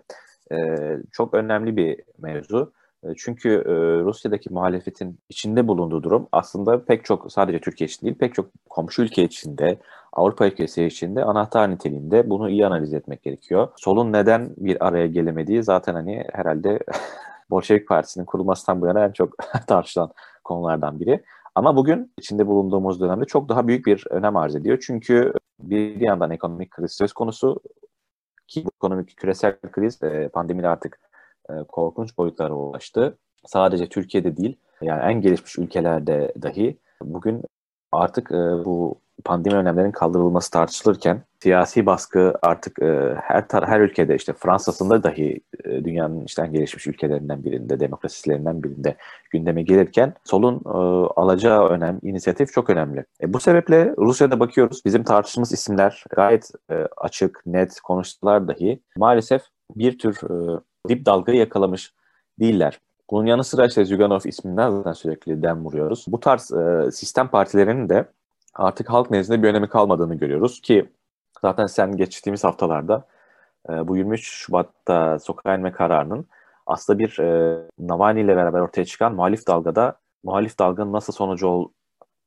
Ee, 0.52 0.96
çok 1.12 1.34
önemli 1.34 1.76
bir 1.76 2.00
mevzu. 2.18 2.72
Çünkü 3.16 3.48
e, 3.48 3.72
Rusya'daki 4.04 4.52
muhalefetin 4.52 5.18
içinde 5.28 5.68
bulunduğu 5.68 6.02
durum 6.02 6.28
aslında 6.32 6.84
pek 6.84 7.04
çok 7.04 7.32
sadece 7.32 7.60
Türkiye 7.60 7.88
için 7.88 8.06
değil 8.06 8.18
pek 8.18 8.34
çok 8.34 8.46
komşu 8.70 9.02
ülke 9.02 9.24
içinde 9.24 9.78
Avrupa 10.14 10.47
ülkesi 10.47 10.85
içinde 10.85 11.25
anahtar 11.25 11.71
niteliğinde 11.71 12.30
bunu 12.30 12.50
iyi 12.50 12.66
analiz 12.66 12.94
etmek 12.94 13.23
gerekiyor. 13.23 13.68
Solun 13.76 14.12
neden 14.12 14.50
bir 14.56 14.87
araya 14.87 15.06
gelemediği 15.06 15.62
zaten 15.62 15.94
hani 15.94 16.25
herhalde 16.33 16.78
Bolşevik 17.50 17.88
Partisi'nin 17.88 18.25
kurulmasından 18.25 18.80
bu 18.80 18.87
yana 18.87 19.04
en 19.04 19.12
çok 19.12 19.35
tartışılan 19.66 20.12
konulardan 20.44 21.00
biri. 21.00 21.25
Ama 21.54 21.76
bugün 21.76 22.12
içinde 22.18 22.47
bulunduğumuz 22.47 23.00
dönemde 23.00 23.25
çok 23.25 23.49
daha 23.49 23.68
büyük 23.68 23.87
bir 23.87 24.04
önem 24.11 24.37
arz 24.37 24.56
ediyor. 24.56 24.83
Çünkü 24.87 25.33
bir 25.61 26.00
yandan 26.00 26.30
ekonomik 26.30 26.71
kriz 26.71 26.92
söz 26.92 27.12
konusu 27.12 27.61
ki 28.49 28.64
bu 28.64 28.71
ekonomik 28.78 29.16
küresel 29.16 29.56
kriz 29.73 30.02
e, 30.02 30.28
pandemiyle 30.28 30.68
artık 30.68 31.00
e, 31.50 31.52
korkunç 31.68 32.18
boyutlara 32.18 32.54
ulaştı. 32.54 33.18
Sadece 33.47 33.88
Türkiye'de 33.88 34.37
değil 34.37 34.56
yani 34.83 35.02
en 35.02 35.21
gelişmiş 35.21 35.59
ülkelerde 35.59 36.33
dahi 36.42 36.78
bugün 37.02 37.42
artık 37.92 38.33
e, 38.33 38.64
bu 38.64 39.00
pandemi 39.25 39.56
önlemlerinin 39.56 39.92
kaldırılması 39.92 40.50
tartışılırken 40.50 41.23
siyasi 41.42 41.87
baskı 41.87 42.35
artık 42.42 42.83
e, 42.83 43.14
her 43.23 43.44
her 43.50 43.80
ülkede 43.80 44.14
işte 44.14 44.33
Fransa'sında 44.33 45.02
dahi 45.02 45.40
e, 45.64 45.85
dünyanın 45.85 46.25
işte 46.25 46.42
en 46.42 46.52
gelişmiş 46.52 46.87
ülkelerinden 46.87 47.44
birinde, 47.44 47.80
demokrasilerinden 47.80 48.62
birinde 48.62 48.97
gündeme 49.30 49.62
gelirken 49.62 50.14
solun 50.25 50.62
e, 50.66 50.78
alacağı 51.16 51.68
önem, 51.68 51.99
inisiyatif 52.02 52.52
çok 52.52 52.71
önemli. 52.71 53.04
E, 53.23 53.33
bu 53.33 53.40
sebeple 53.40 53.94
Rusya'da 53.99 54.40
bakıyoruz. 54.40 54.85
Bizim 54.85 55.04
tartıştığımız 55.04 55.52
isimler 55.52 56.04
gayet 56.11 56.50
e, 56.71 56.75
açık, 56.97 57.42
net 57.46 57.81
konuştular 57.81 58.48
dahi 58.48 58.81
maalesef 58.96 59.42
bir 59.77 59.98
tür 59.98 60.16
e, 60.16 60.61
dip 60.88 61.07
dalgayı 61.07 61.38
yakalamış 61.38 61.92
değiller. 62.40 62.81
Bunun 63.11 63.27
yanı 63.27 63.44
sıra 63.44 63.66
işte 63.66 63.85
Zyuganov 63.85 64.20
isminden 64.24 64.70
zaten 64.70 64.92
sürekli 64.92 65.42
dem 65.42 65.64
vuruyoruz. 65.64 66.05
Bu 66.09 66.20
tarz 66.20 66.53
e, 66.53 66.90
sistem 66.92 67.29
partilerinin 67.29 67.88
de 67.88 68.05
artık 68.54 68.90
halk 68.90 69.10
nezdinde 69.10 69.42
bir 69.42 69.48
önemi 69.48 69.68
kalmadığını 69.68 70.14
görüyoruz 70.14 70.60
ki 70.60 70.92
zaten 71.42 71.66
sen 71.66 71.96
geçtiğimiz 71.96 72.44
haftalarda 72.44 73.06
e, 73.70 73.88
bu 73.88 73.96
23 73.96 74.28
Şubat'ta 74.28 75.18
sokağa 75.18 75.54
inme 75.54 75.72
kararının 75.72 76.26
aslında 76.66 76.98
bir 76.98 77.18
e, 77.18 77.58
Navalny 77.78 78.20
ile 78.20 78.36
beraber 78.36 78.60
ortaya 78.60 78.84
çıkan 78.84 79.14
muhalif 79.14 79.46
dalgada 79.46 79.98
muhalif 80.24 80.58
dalganın 80.58 80.92
nasıl 80.92 81.12
sonucu 81.12 81.48
ol, 81.48 81.68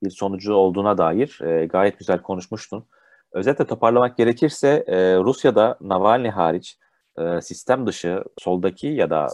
bir 0.04 0.10
sonucu 0.10 0.54
olduğuna 0.54 0.98
dair 0.98 1.40
e, 1.42 1.66
gayet 1.66 2.00
güzel 2.00 2.22
konuşmuştun. 2.22 2.86
Özetle 3.32 3.66
toparlamak 3.66 4.18
gerekirse 4.18 4.84
e, 4.88 5.18
Rusya'da 5.18 5.78
Navalny 5.82 6.30
hariç 6.30 6.78
e, 7.18 7.42
sistem 7.42 7.88
dışı 7.88 8.24
soldaki 8.38 8.88
ya 8.88 9.10
da 9.10 9.28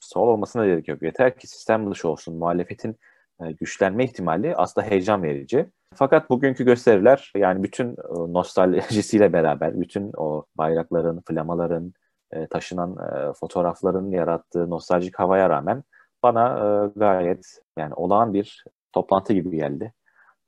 sol 0.00 0.28
olmasına 0.28 0.66
gerek 0.66 0.88
yok. 0.88 1.02
Yeter 1.02 1.38
ki 1.38 1.46
sistem 1.46 1.90
dışı 1.90 2.08
olsun. 2.08 2.36
Muhalefetin 2.36 2.96
e, 3.40 3.52
güçlenme 3.52 4.04
ihtimali 4.04 4.56
aslında 4.56 4.86
heyecan 4.86 5.22
verici. 5.22 5.66
Fakat 5.94 6.30
bugünkü 6.30 6.64
gösteriler 6.64 7.32
yani 7.36 7.62
bütün 7.62 7.90
e, 7.90 8.32
nostaljisiyle 8.32 9.32
beraber, 9.32 9.80
bütün 9.80 10.12
o 10.16 10.44
bayrakların, 10.56 11.22
flamaların, 11.28 11.94
e, 12.32 12.46
taşınan 12.46 12.96
e, 12.96 13.32
fotoğrafların 13.32 14.10
yarattığı 14.10 14.70
nostaljik 14.70 15.18
havaya 15.18 15.50
rağmen 15.50 15.84
bana 16.22 16.90
gayet 16.96 17.60
yani 17.78 17.94
olağan 17.94 18.34
bir 18.34 18.64
toplantı 18.92 19.32
gibi 19.32 19.56
geldi. 19.56 19.92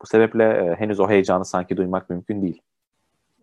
Bu 0.02 0.06
sebeple 0.06 0.74
henüz 0.78 1.00
o 1.00 1.08
heyecanı 1.08 1.44
sanki 1.44 1.76
duymak 1.76 2.10
mümkün 2.10 2.42
değil. 2.42 2.62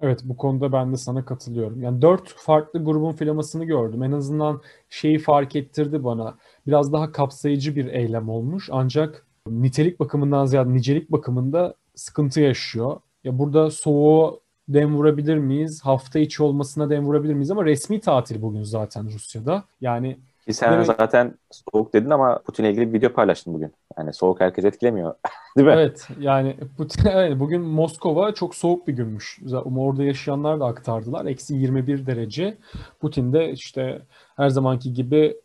Evet 0.01 0.21
bu 0.23 0.37
konuda 0.37 0.71
ben 0.71 0.91
de 0.91 0.97
sana 0.97 1.25
katılıyorum. 1.25 1.81
Yani 1.81 2.01
dört 2.01 2.33
farklı 2.37 2.83
grubun 2.83 3.13
filamasını 3.13 3.65
gördüm. 3.65 4.03
En 4.03 4.11
azından 4.11 4.61
şeyi 4.89 5.19
fark 5.19 5.55
ettirdi 5.55 6.03
bana. 6.03 6.37
Biraz 6.67 6.93
daha 6.93 7.11
kapsayıcı 7.11 7.75
bir 7.75 7.85
eylem 7.85 8.29
olmuş. 8.29 8.69
Ancak 8.71 9.27
nitelik 9.47 9.99
bakımından 9.99 10.45
ziyade 10.45 10.73
nicelik 10.73 11.11
bakımında 11.11 11.75
sıkıntı 11.99 12.41
yaşıyor. 12.41 12.99
Ya 13.23 13.39
burada 13.39 13.71
soğuğu 13.71 14.41
dem 14.67 14.95
vurabilir 14.95 15.37
miyiz? 15.37 15.81
Hafta 15.83 16.19
içi 16.19 16.43
olmasına 16.43 16.89
dem 16.89 17.05
vurabilir 17.05 17.33
miyiz? 17.33 17.51
Ama 17.51 17.65
resmi 17.65 17.99
tatil 17.99 18.41
bugün 18.41 18.63
zaten 18.63 19.11
Rusya'da. 19.13 19.63
Yani 19.81 20.19
ki 20.49 20.53
sen 20.53 20.73
demek... 20.73 20.85
zaten 20.85 21.37
soğuk 21.51 21.93
dedin 21.93 22.09
ama 22.09 22.39
Putin'le 22.39 22.65
ilgili 22.65 22.87
bir 22.87 22.97
video 22.97 23.13
paylaştın 23.13 23.53
bugün. 23.53 23.73
Yani 23.97 24.13
soğuk 24.13 24.39
herkes 24.39 24.65
etkilemiyor. 24.65 25.15
Değil 25.57 25.67
mi? 25.67 25.73
Evet 25.73 26.07
yani 26.19 26.57
Putin, 26.77 27.05
evet, 27.09 27.39
bugün 27.39 27.61
Moskova 27.61 28.33
çok 28.33 28.55
soğuk 28.55 28.87
bir 28.87 28.93
günmüş. 28.93 29.39
Orada 29.77 30.03
yaşayanlar 30.03 30.59
da 30.59 30.65
aktardılar. 30.65 31.25
Eksi 31.25 31.55
21 31.55 32.05
derece. 32.05 32.57
Putin 32.99 33.33
de 33.33 33.51
işte 33.51 34.01
her 34.35 34.49
zamanki 34.49 34.93
gibi 34.93 35.37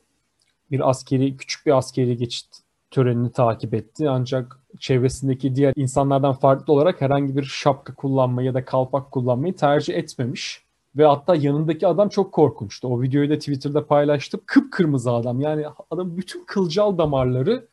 bir 0.70 0.90
askeri, 0.90 1.36
küçük 1.36 1.66
bir 1.66 1.78
askeri 1.78 2.16
geçit 2.16 2.46
törenini 2.90 3.32
takip 3.32 3.74
etti. 3.74 4.10
Ancak 4.10 4.60
çevresindeki 4.78 5.54
diğer 5.54 5.72
insanlardan 5.76 6.32
farklı 6.32 6.72
olarak 6.72 7.00
herhangi 7.00 7.36
bir 7.36 7.42
şapka 7.42 7.94
kullanmayı 7.94 8.46
ya 8.46 8.54
da 8.54 8.64
kalpak 8.64 9.10
kullanmayı 9.10 9.56
tercih 9.56 9.94
etmemiş. 9.94 10.64
Ve 10.96 11.06
hatta 11.06 11.34
yanındaki 11.34 11.86
adam 11.86 12.08
çok 12.08 12.32
korkunçtu. 12.32 12.88
O 12.88 13.02
videoyu 13.02 13.30
da 13.30 13.38
Twitter'da 13.38 13.86
paylaştım. 13.86 14.40
Kıpkırmızı 14.46 15.10
adam. 15.12 15.40
Yani 15.40 15.64
adam 15.90 16.16
bütün 16.16 16.44
kılcal 16.44 16.98
damarları 16.98 17.66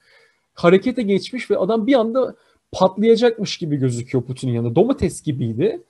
harekete 0.53 1.01
geçmiş 1.01 1.51
ve 1.51 1.57
adam 1.57 1.87
bir 1.87 1.93
anda 1.93 2.35
patlayacakmış 2.71 3.57
gibi 3.57 3.77
gözüküyor 3.77 4.23
Putin'in 4.23 4.53
yanında. 4.53 4.75
Domates 4.75 5.21
gibiydi. 5.21 5.81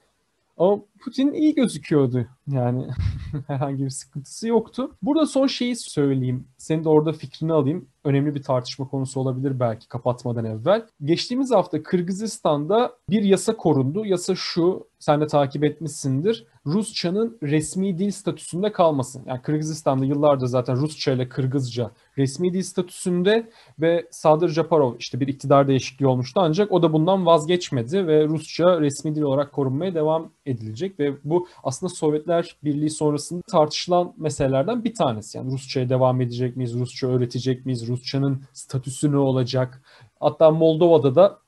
Ama 0.58 0.80
Putin 1.04 1.34
iyi 1.34 1.56
gözüküyordu. 1.56 2.26
Yani 2.48 2.88
herhangi 3.48 3.86
bir 3.86 3.90
sıkıntısı 3.90 4.48
yoktu. 4.48 4.92
Burada 5.02 5.26
son 5.26 5.48
şeyi 5.48 5.76
söyleyeyim. 5.76 6.48
Senin 6.58 6.84
de 6.84 6.90
orada 6.90 7.14
fikrini 7.14 7.54
alayım. 7.54 7.90
Önemli 8.04 8.36
bir 8.36 8.44
tartışma 8.44 8.88
konusu 8.88 9.20
olabilir 9.20 9.60
belki 9.60 9.88
kapatmadan 9.88 10.46
evvel. 10.46 10.86
Geçtiğimiz 11.04 11.52
hafta 11.52 11.84
Kırgızistan'da 11.84 12.94
bir 13.10 13.24
yasa 13.24 13.58
korundu. 13.58 14.06
Yasa 14.06 14.36
şu, 14.36 14.88
sen 15.00 15.22
de 15.22 15.28
takip 15.28 15.64
etmişsindir. 15.64 16.48
Rusçanın 16.66 17.38
resmi 17.44 17.98
dil 17.98 18.12
statüsünde 18.12 18.72
kalması. 18.72 19.22
Yani 19.26 19.42
Kırgızistan'da 19.42 20.06
yıllardır 20.06 20.48
zaten 20.48 20.78
Rusça 20.78 21.12
ile 21.12 21.30
Kırgızca 21.30 21.92
resmi 22.18 22.54
dil 22.54 22.62
statüsünde 22.62 23.50
ve 23.80 24.08
Sadır 24.12 24.50
Japarov 24.50 24.96
işte 25.00 25.20
bir 25.20 25.28
iktidar 25.28 25.68
değişikliği 25.68 26.08
olmuştu 26.08 26.40
ancak 26.44 26.72
o 26.72 26.82
da 26.84 26.94
bundan 26.94 27.26
vazgeçmedi 27.26 28.08
ve 28.08 28.28
Rusça 28.28 28.82
resmi 28.82 29.16
dil 29.16 29.22
olarak 29.22 29.52
korunmaya 29.52 29.96
devam 29.96 30.32
edilecek 30.46 31.00
ve 31.00 31.14
bu 31.24 31.48
aslında 31.64 31.94
Sovyetler 31.94 32.56
Birliği 32.64 32.90
sonrasında 32.90 33.42
tartışılan 33.42 34.14
meselelerden 34.18 34.84
bir 34.84 34.94
tanesi. 34.94 35.38
Yani 35.38 35.52
Rusça'ya 35.52 35.90
devam 35.90 36.22
edecek 36.22 36.58
miyiz, 36.58 36.74
Rusça 36.80 37.08
öğretecek 37.08 37.66
miyiz, 37.66 37.88
Rusçanın 37.88 38.42
statüsü 38.54 39.12
ne 39.12 39.18
olacak? 39.18 39.82
Hatta 40.20 40.52
Moldova'da 40.52 41.16
da 41.16 41.40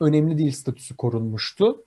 önemli 0.00 0.38
dil 0.38 0.50
statüsü 0.50 0.96
korunmuştu. 0.96 1.84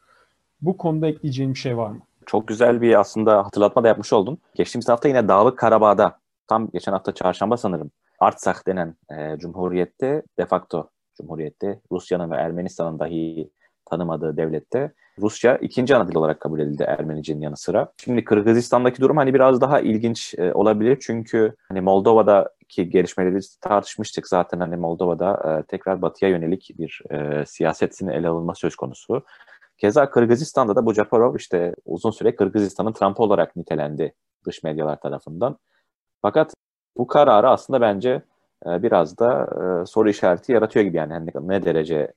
Bu 0.62 0.78
konuda 0.78 1.08
ekleyeceğim 1.08 1.54
bir 1.54 1.60
şey 1.60 1.78
var 1.78 1.90
mı? 1.90 2.02
Çok 2.26 2.48
güzel 2.48 2.82
bir 2.82 3.00
aslında 3.00 3.46
hatırlatma 3.46 3.84
da 3.84 3.88
yapmış 3.88 4.14
oldun. 4.14 4.38
Geçtiğimiz 4.56 4.90
hafta 4.90 5.08
yine 5.08 5.28
Dağlık 5.28 5.60
Karabağ'da 5.60 6.20
tam 6.48 6.70
geçen 6.70 6.92
hafta 6.92 7.12
çarşamba 7.12 7.58
sanırım 7.58 7.92
Artsakh 8.20 8.68
denen 8.68 8.96
e, 9.12 9.38
cumhuriyette 9.38 10.24
de 10.40 10.46
facto 10.46 10.90
cumhuriyette 11.18 11.80
Rusya'nın 11.92 12.32
ve 12.32 12.36
Ermenistan'ın 12.36 13.00
dahi 13.00 13.52
tanımadığı 13.86 14.38
devlette 14.38 14.92
Rusça 15.22 15.56
ikinci 15.56 15.96
ana 15.96 16.08
dil 16.08 16.16
olarak 16.16 16.40
kabul 16.40 16.60
edildi 16.60 16.84
Ermenicinin 16.84 17.42
yanı 17.42 17.58
sıra. 17.58 17.92
Şimdi 18.04 18.24
Kırgızistan'daki 18.24 19.02
durum 19.02 19.18
hani 19.18 19.34
biraz 19.34 19.62
daha 19.62 19.80
ilginç 19.80 20.36
e, 20.38 20.54
olabilir 20.54 20.98
çünkü 21.02 21.56
hani 21.68 21.82
Moldova'daki 21.82 22.90
gelişmeleri 22.90 23.40
tartışmıştık 23.62 24.28
zaten 24.28 24.60
hani 24.60 24.76
Moldova'da 24.76 25.60
e, 25.60 25.64
tekrar 25.64 26.02
batıya 26.02 26.32
yönelik 26.32 26.72
bir 26.78 27.02
e, 27.12 27.46
siyasetin 27.46 28.08
ele 28.08 28.28
alınma 28.28 28.56
söz 28.56 28.76
konusu. 28.76 29.24
Keza 29.82 30.10
Kırgızistan'da 30.10 30.76
da 30.76 30.86
bu 30.86 30.94
Japarov 30.94 31.36
işte 31.36 31.76
uzun 31.86 32.12
süre 32.12 32.36
Kırgızistan'ın 32.36 32.92
Trump 32.92 33.20
olarak 33.20 33.56
nitelendi 33.56 34.14
dış 34.46 34.64
medyalar 34.64 35.00
tarafından. 35.00 35.58
Fakat 36.22 36.54
bu 36.98 37.08
kararı 37.08 37.50
aslında 37.50 37.82
bence 37.82 38.22
e, 38.66 38.84
biraz 38.84 39.18
da 39.18 39.44
e, 39.44 39.86
soru 39.86 40.10
işareti 40.10 40.52
yaratıyor 40.52 40.86
gibi 40.86 40.98
yani 40.98 41.14
hani 41.14 41.30
ne 41.42 41.66
derece 41.66 42.14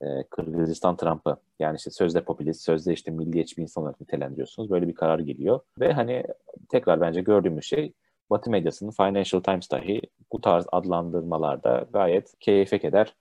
e, 0.00 0.06
Kırgızistan 0.30 0.96
Trump'ı 0.96 1.36
yani 1.58 1.76
işte 1.76 1.90
sözde 1.90 2.20
popülist, 2.20 2.62
sözde 2.62 2.92
işte 2.92 3.10
milliyetçi 3.10 3.56
bir 3.56 3.62
insan 3.62 3.82
olarak 3.84 4.00
nitelendiriyorsunuz. 4.00 4.70
Böyle 4.70 4.88
bir 4.88 4.94
karar 4.94 5.18
geliyor. 5.18 5.60
Ve 5.80 5.92
hani 5.92 6.24
tekrar 6.68 7.00
bence 7.00 7.20
gördüğümüz 7.20 7.64
şey 7.64 7.92
Batı 8.30 8.50
medyasının 8.50 8.90
Financial 8.90 9.42
Times 9.42 9.70
dahi 9.70 10.02
bu 10.32 10.40
tarz 10.40 10.66
adlandırmalarda 10.72 11.86
gayet 11.92 12.38
keyfe 12.40 12.78
keder 12.78 13.14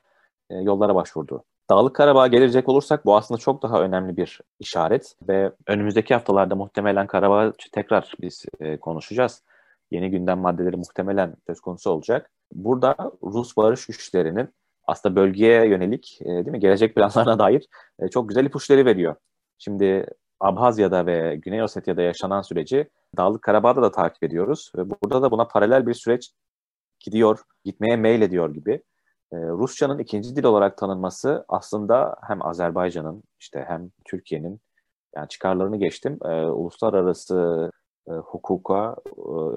yollara 0.52 0.96
başvurdu. 0.96 1.44
Dağlık 1.70 1.96
Karabağ'a 1.96 2.28
gelecek 2.28 2.70
olursak 2.70 3.06
bu 3.06 3.16
aslında 3.16 3.38
çok 3.38 3.64
daha 3.64 3.82
önemli 3.82 4.18
bir 4.18 4.42
işaret 4.60 5.16
ve 5.28 5.52
önümüzdeki 5.68 6.14
haftalarda 6.14 6.56
muhtemelen 6.56 7.08
Karabağ 7.08 7.54
tekrar 7.72 8.14
biz 8.22 8.46
e, 8.60 8.78
konuşacağız. 8.78 9.44
Yeni 9.92 10.12
gündem 10.12 10.40
maddeleri 10.40 10.78
muhtemelen 10.78 11.36
söz 11.48 11.60
konusu 11.60 11.90
olacak. 11.90 12.32
Burada 12.54 12.96
Rus 13.24 13.58
barış 13.58 13.86
güçlerinin 13.86 14.50
aslında 14.88 15.16
bölgeye 15.16 15.68
yönelik 15.68 16.20
e, 16.22 16.26
değil 16.26 16.48
mi 16.48 16.60
gelecek 16.60 16.96
planlarına 16.96 17.40
dair 17.40 17.68
e, 18.00 18.08
çok 18.08 18.30
güzel 18.30 18.46
ipuçları 18.46 18.86
veriyor. 18.86 19.16
Şimdi 19.58 20.06
Abhazya'da 20.40 21.06
ve 21.06 21.36
Güney 21.36 21.64
Osetya'da 21.64 22.02
yaşanan 22.02 22.42
süreci 22.42 22.90
Dağlık 23.18 23.42
Karabağ'da 23.42 23.82
da 23.82 23.92
takip 23.92 24.24
ediyoruz 24.24 24.72
ve 24.78 24.90
burada 24.90 25.22
da 25.22 25.32
buna 25.32 25.48
paralel 25.48 25.88
bir 25.88 25.94
süreç 25.94 26.32
gidiyor, 27.00 27.40
gitmeye 27.64 27.96
meyil 27.96 28.22
ediyor 28.22 28.54
gibi. 28.54 28.82
E, 29.36 29.48
Rusçanın 29.48 30.00
ikinci 30.00 30.36
dil 30.36 30.44
olarak 30.44 30.78
tanınması 30.78 31.46
aslında 31.48 32.16
hem 32.28 32.46
Azerbaycan'ın 32.46 33.24
işte 33.40 33.66
hem 33.68 33.90
Türkiye'nin 34.06 34.62
yani 35.16 35.28
çıkarlarını 35.28 35.78
geçtim 35.78 36.20
e, 36.26 36.46
uluslararası 36.46 37.72
e, 38.08 38.12
hukuka, 38.12 38.96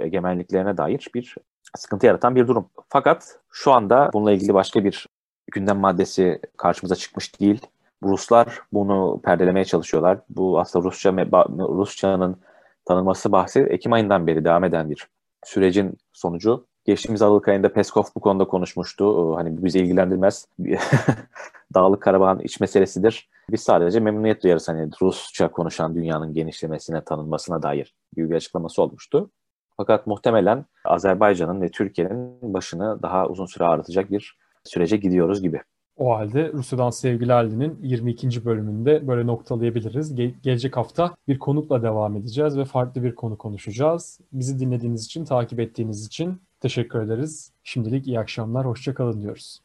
e, 0.00 0.04
egemenliklerine 0.04 0.76
dair 0.76 1.08
bir 1.14 1.34
sıkıntı 1.76 2.06
yaratan 2.06 2.36
bir 2.36 2.48
durum. 2.48 2.70
Fakat 2.88 3.40
şu 3.52 3.72
anda 3.72 4.10
bununla 4.12 4.32
ilgili 4.32 4.54
başka 4.54 4.84
bir 4.84 5.06
gündem 5.52 5.78
maddesi 5.78 6.40
karşımıza 6.56 6.94
çıkmış 6.94 7.40
değil. 7.40 7.60
Ruslar 8.02 8.60
bunu 8.72 9.20
perdelemeye 9.24 9.64
çalışıyorlar. 9.64 10.18
Bu 10.28 10.60
aslında 10.60 10.84
Rusça 10.84 11.12
Rusçanın 11.58 12.36
tanınması 12.84 13.32
bahsi 13.32 13.60
Ekim 13.60 13.92
ayından 13.92 14.26
beri 14.26 14.44
devam 14.44 14.64
eden 14.64 14.90
bir 14.90 15.08
sürecin 15.44 15.98
sonucu. 16.12 16.66
Geçtiğimiz 16.88 17.22
Aralık 17.22 17.48
ayında 17.48 17.72
Peskov 17.72 18.02
bu 18.16 18.20
konuda 18.20 18.44
konuşmuştu. 18.44 19.36
Hani 19.36 19.64
bizi 19.64 19.78
ilgilendirmez. 19.78 20.48
Dağlık 21.74 22.02
Karabağ'ın 22.02 22.38
iç 22.38 22.60
meselesidir. 22.60 23.28
Biz 23.50 23.60
sadece 23.60 24.00
memnuniyet 24.00 24.42
duyarız 24.42 24.68
hani 24.68 24.90
Rusça 25.02 25.50
konuşan 25.50 25.94
dünyanın 25.94 26.34
genişlemesine, 26.34 27.04
tanınmasına 27.04 27.62
dair 27.62 27.94
bir 28.16 28.34
açıklaması 28.36 28.82
olmuştu. 28.82 29.30
Fakat 29.76 30.06
muhtemelen 30.06 30.64
Azerbaycan'ın 30.84 31.60
ve 31.60 31.70
Türkiye'nin 31.70 32.54
başını 32.54 33.02
daha 33.02 33.26
uzun 33.26 33.46
süre 33.46 33.64
ağrıtacak 33.64 34.10
bir 34.10 34.38
sürece 34.64 34.96
gidiyoruz 34.96 35.42
gibi. 35.42 35.60
O 35.96 36.14
halde 36.14 36.52
Rusya'dan 36.52 36.90
Sevgilerli'nin 36.90 37.78
22. 37.82 38.44
bölümünde 38.44 39.08
böyle 39.08 39.26
noktalayabiliriz. 39.26 40.18
Ge- 40.18 40.34
gelecek 40.42 40.76
hafta 40.76 41.14
bir 41.28 41.38
konukla 41.38 41.82
devam 41.82 42.16
edeceğiz 42.16 42.58
ve 42.58 42.64
farklı 42.64 43.02
bir 43.02 43.14
konu 43.14 43.38
konuşacağız. 43.38 44.20
Bizi 44.32 44.58
dinlediğiniz 44.58 45.04
için, 45.04 45.24
takip 45.24 45.60
ettiğiniz 45.60 46.06
için 46.06 46.40
Teşekkür 46.60 47.00
ederiz. 47.00 47.52
Şimdilik 47.64 48.06
iyi 48.06 48.20
akşamlar, 48.20 48.66
hoşçakalın 48.66 49.20
diyoruz. 49.22 49.62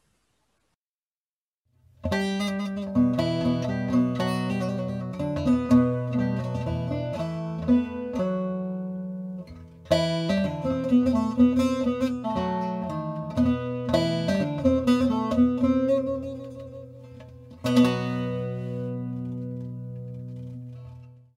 Müzik 2.04 2.33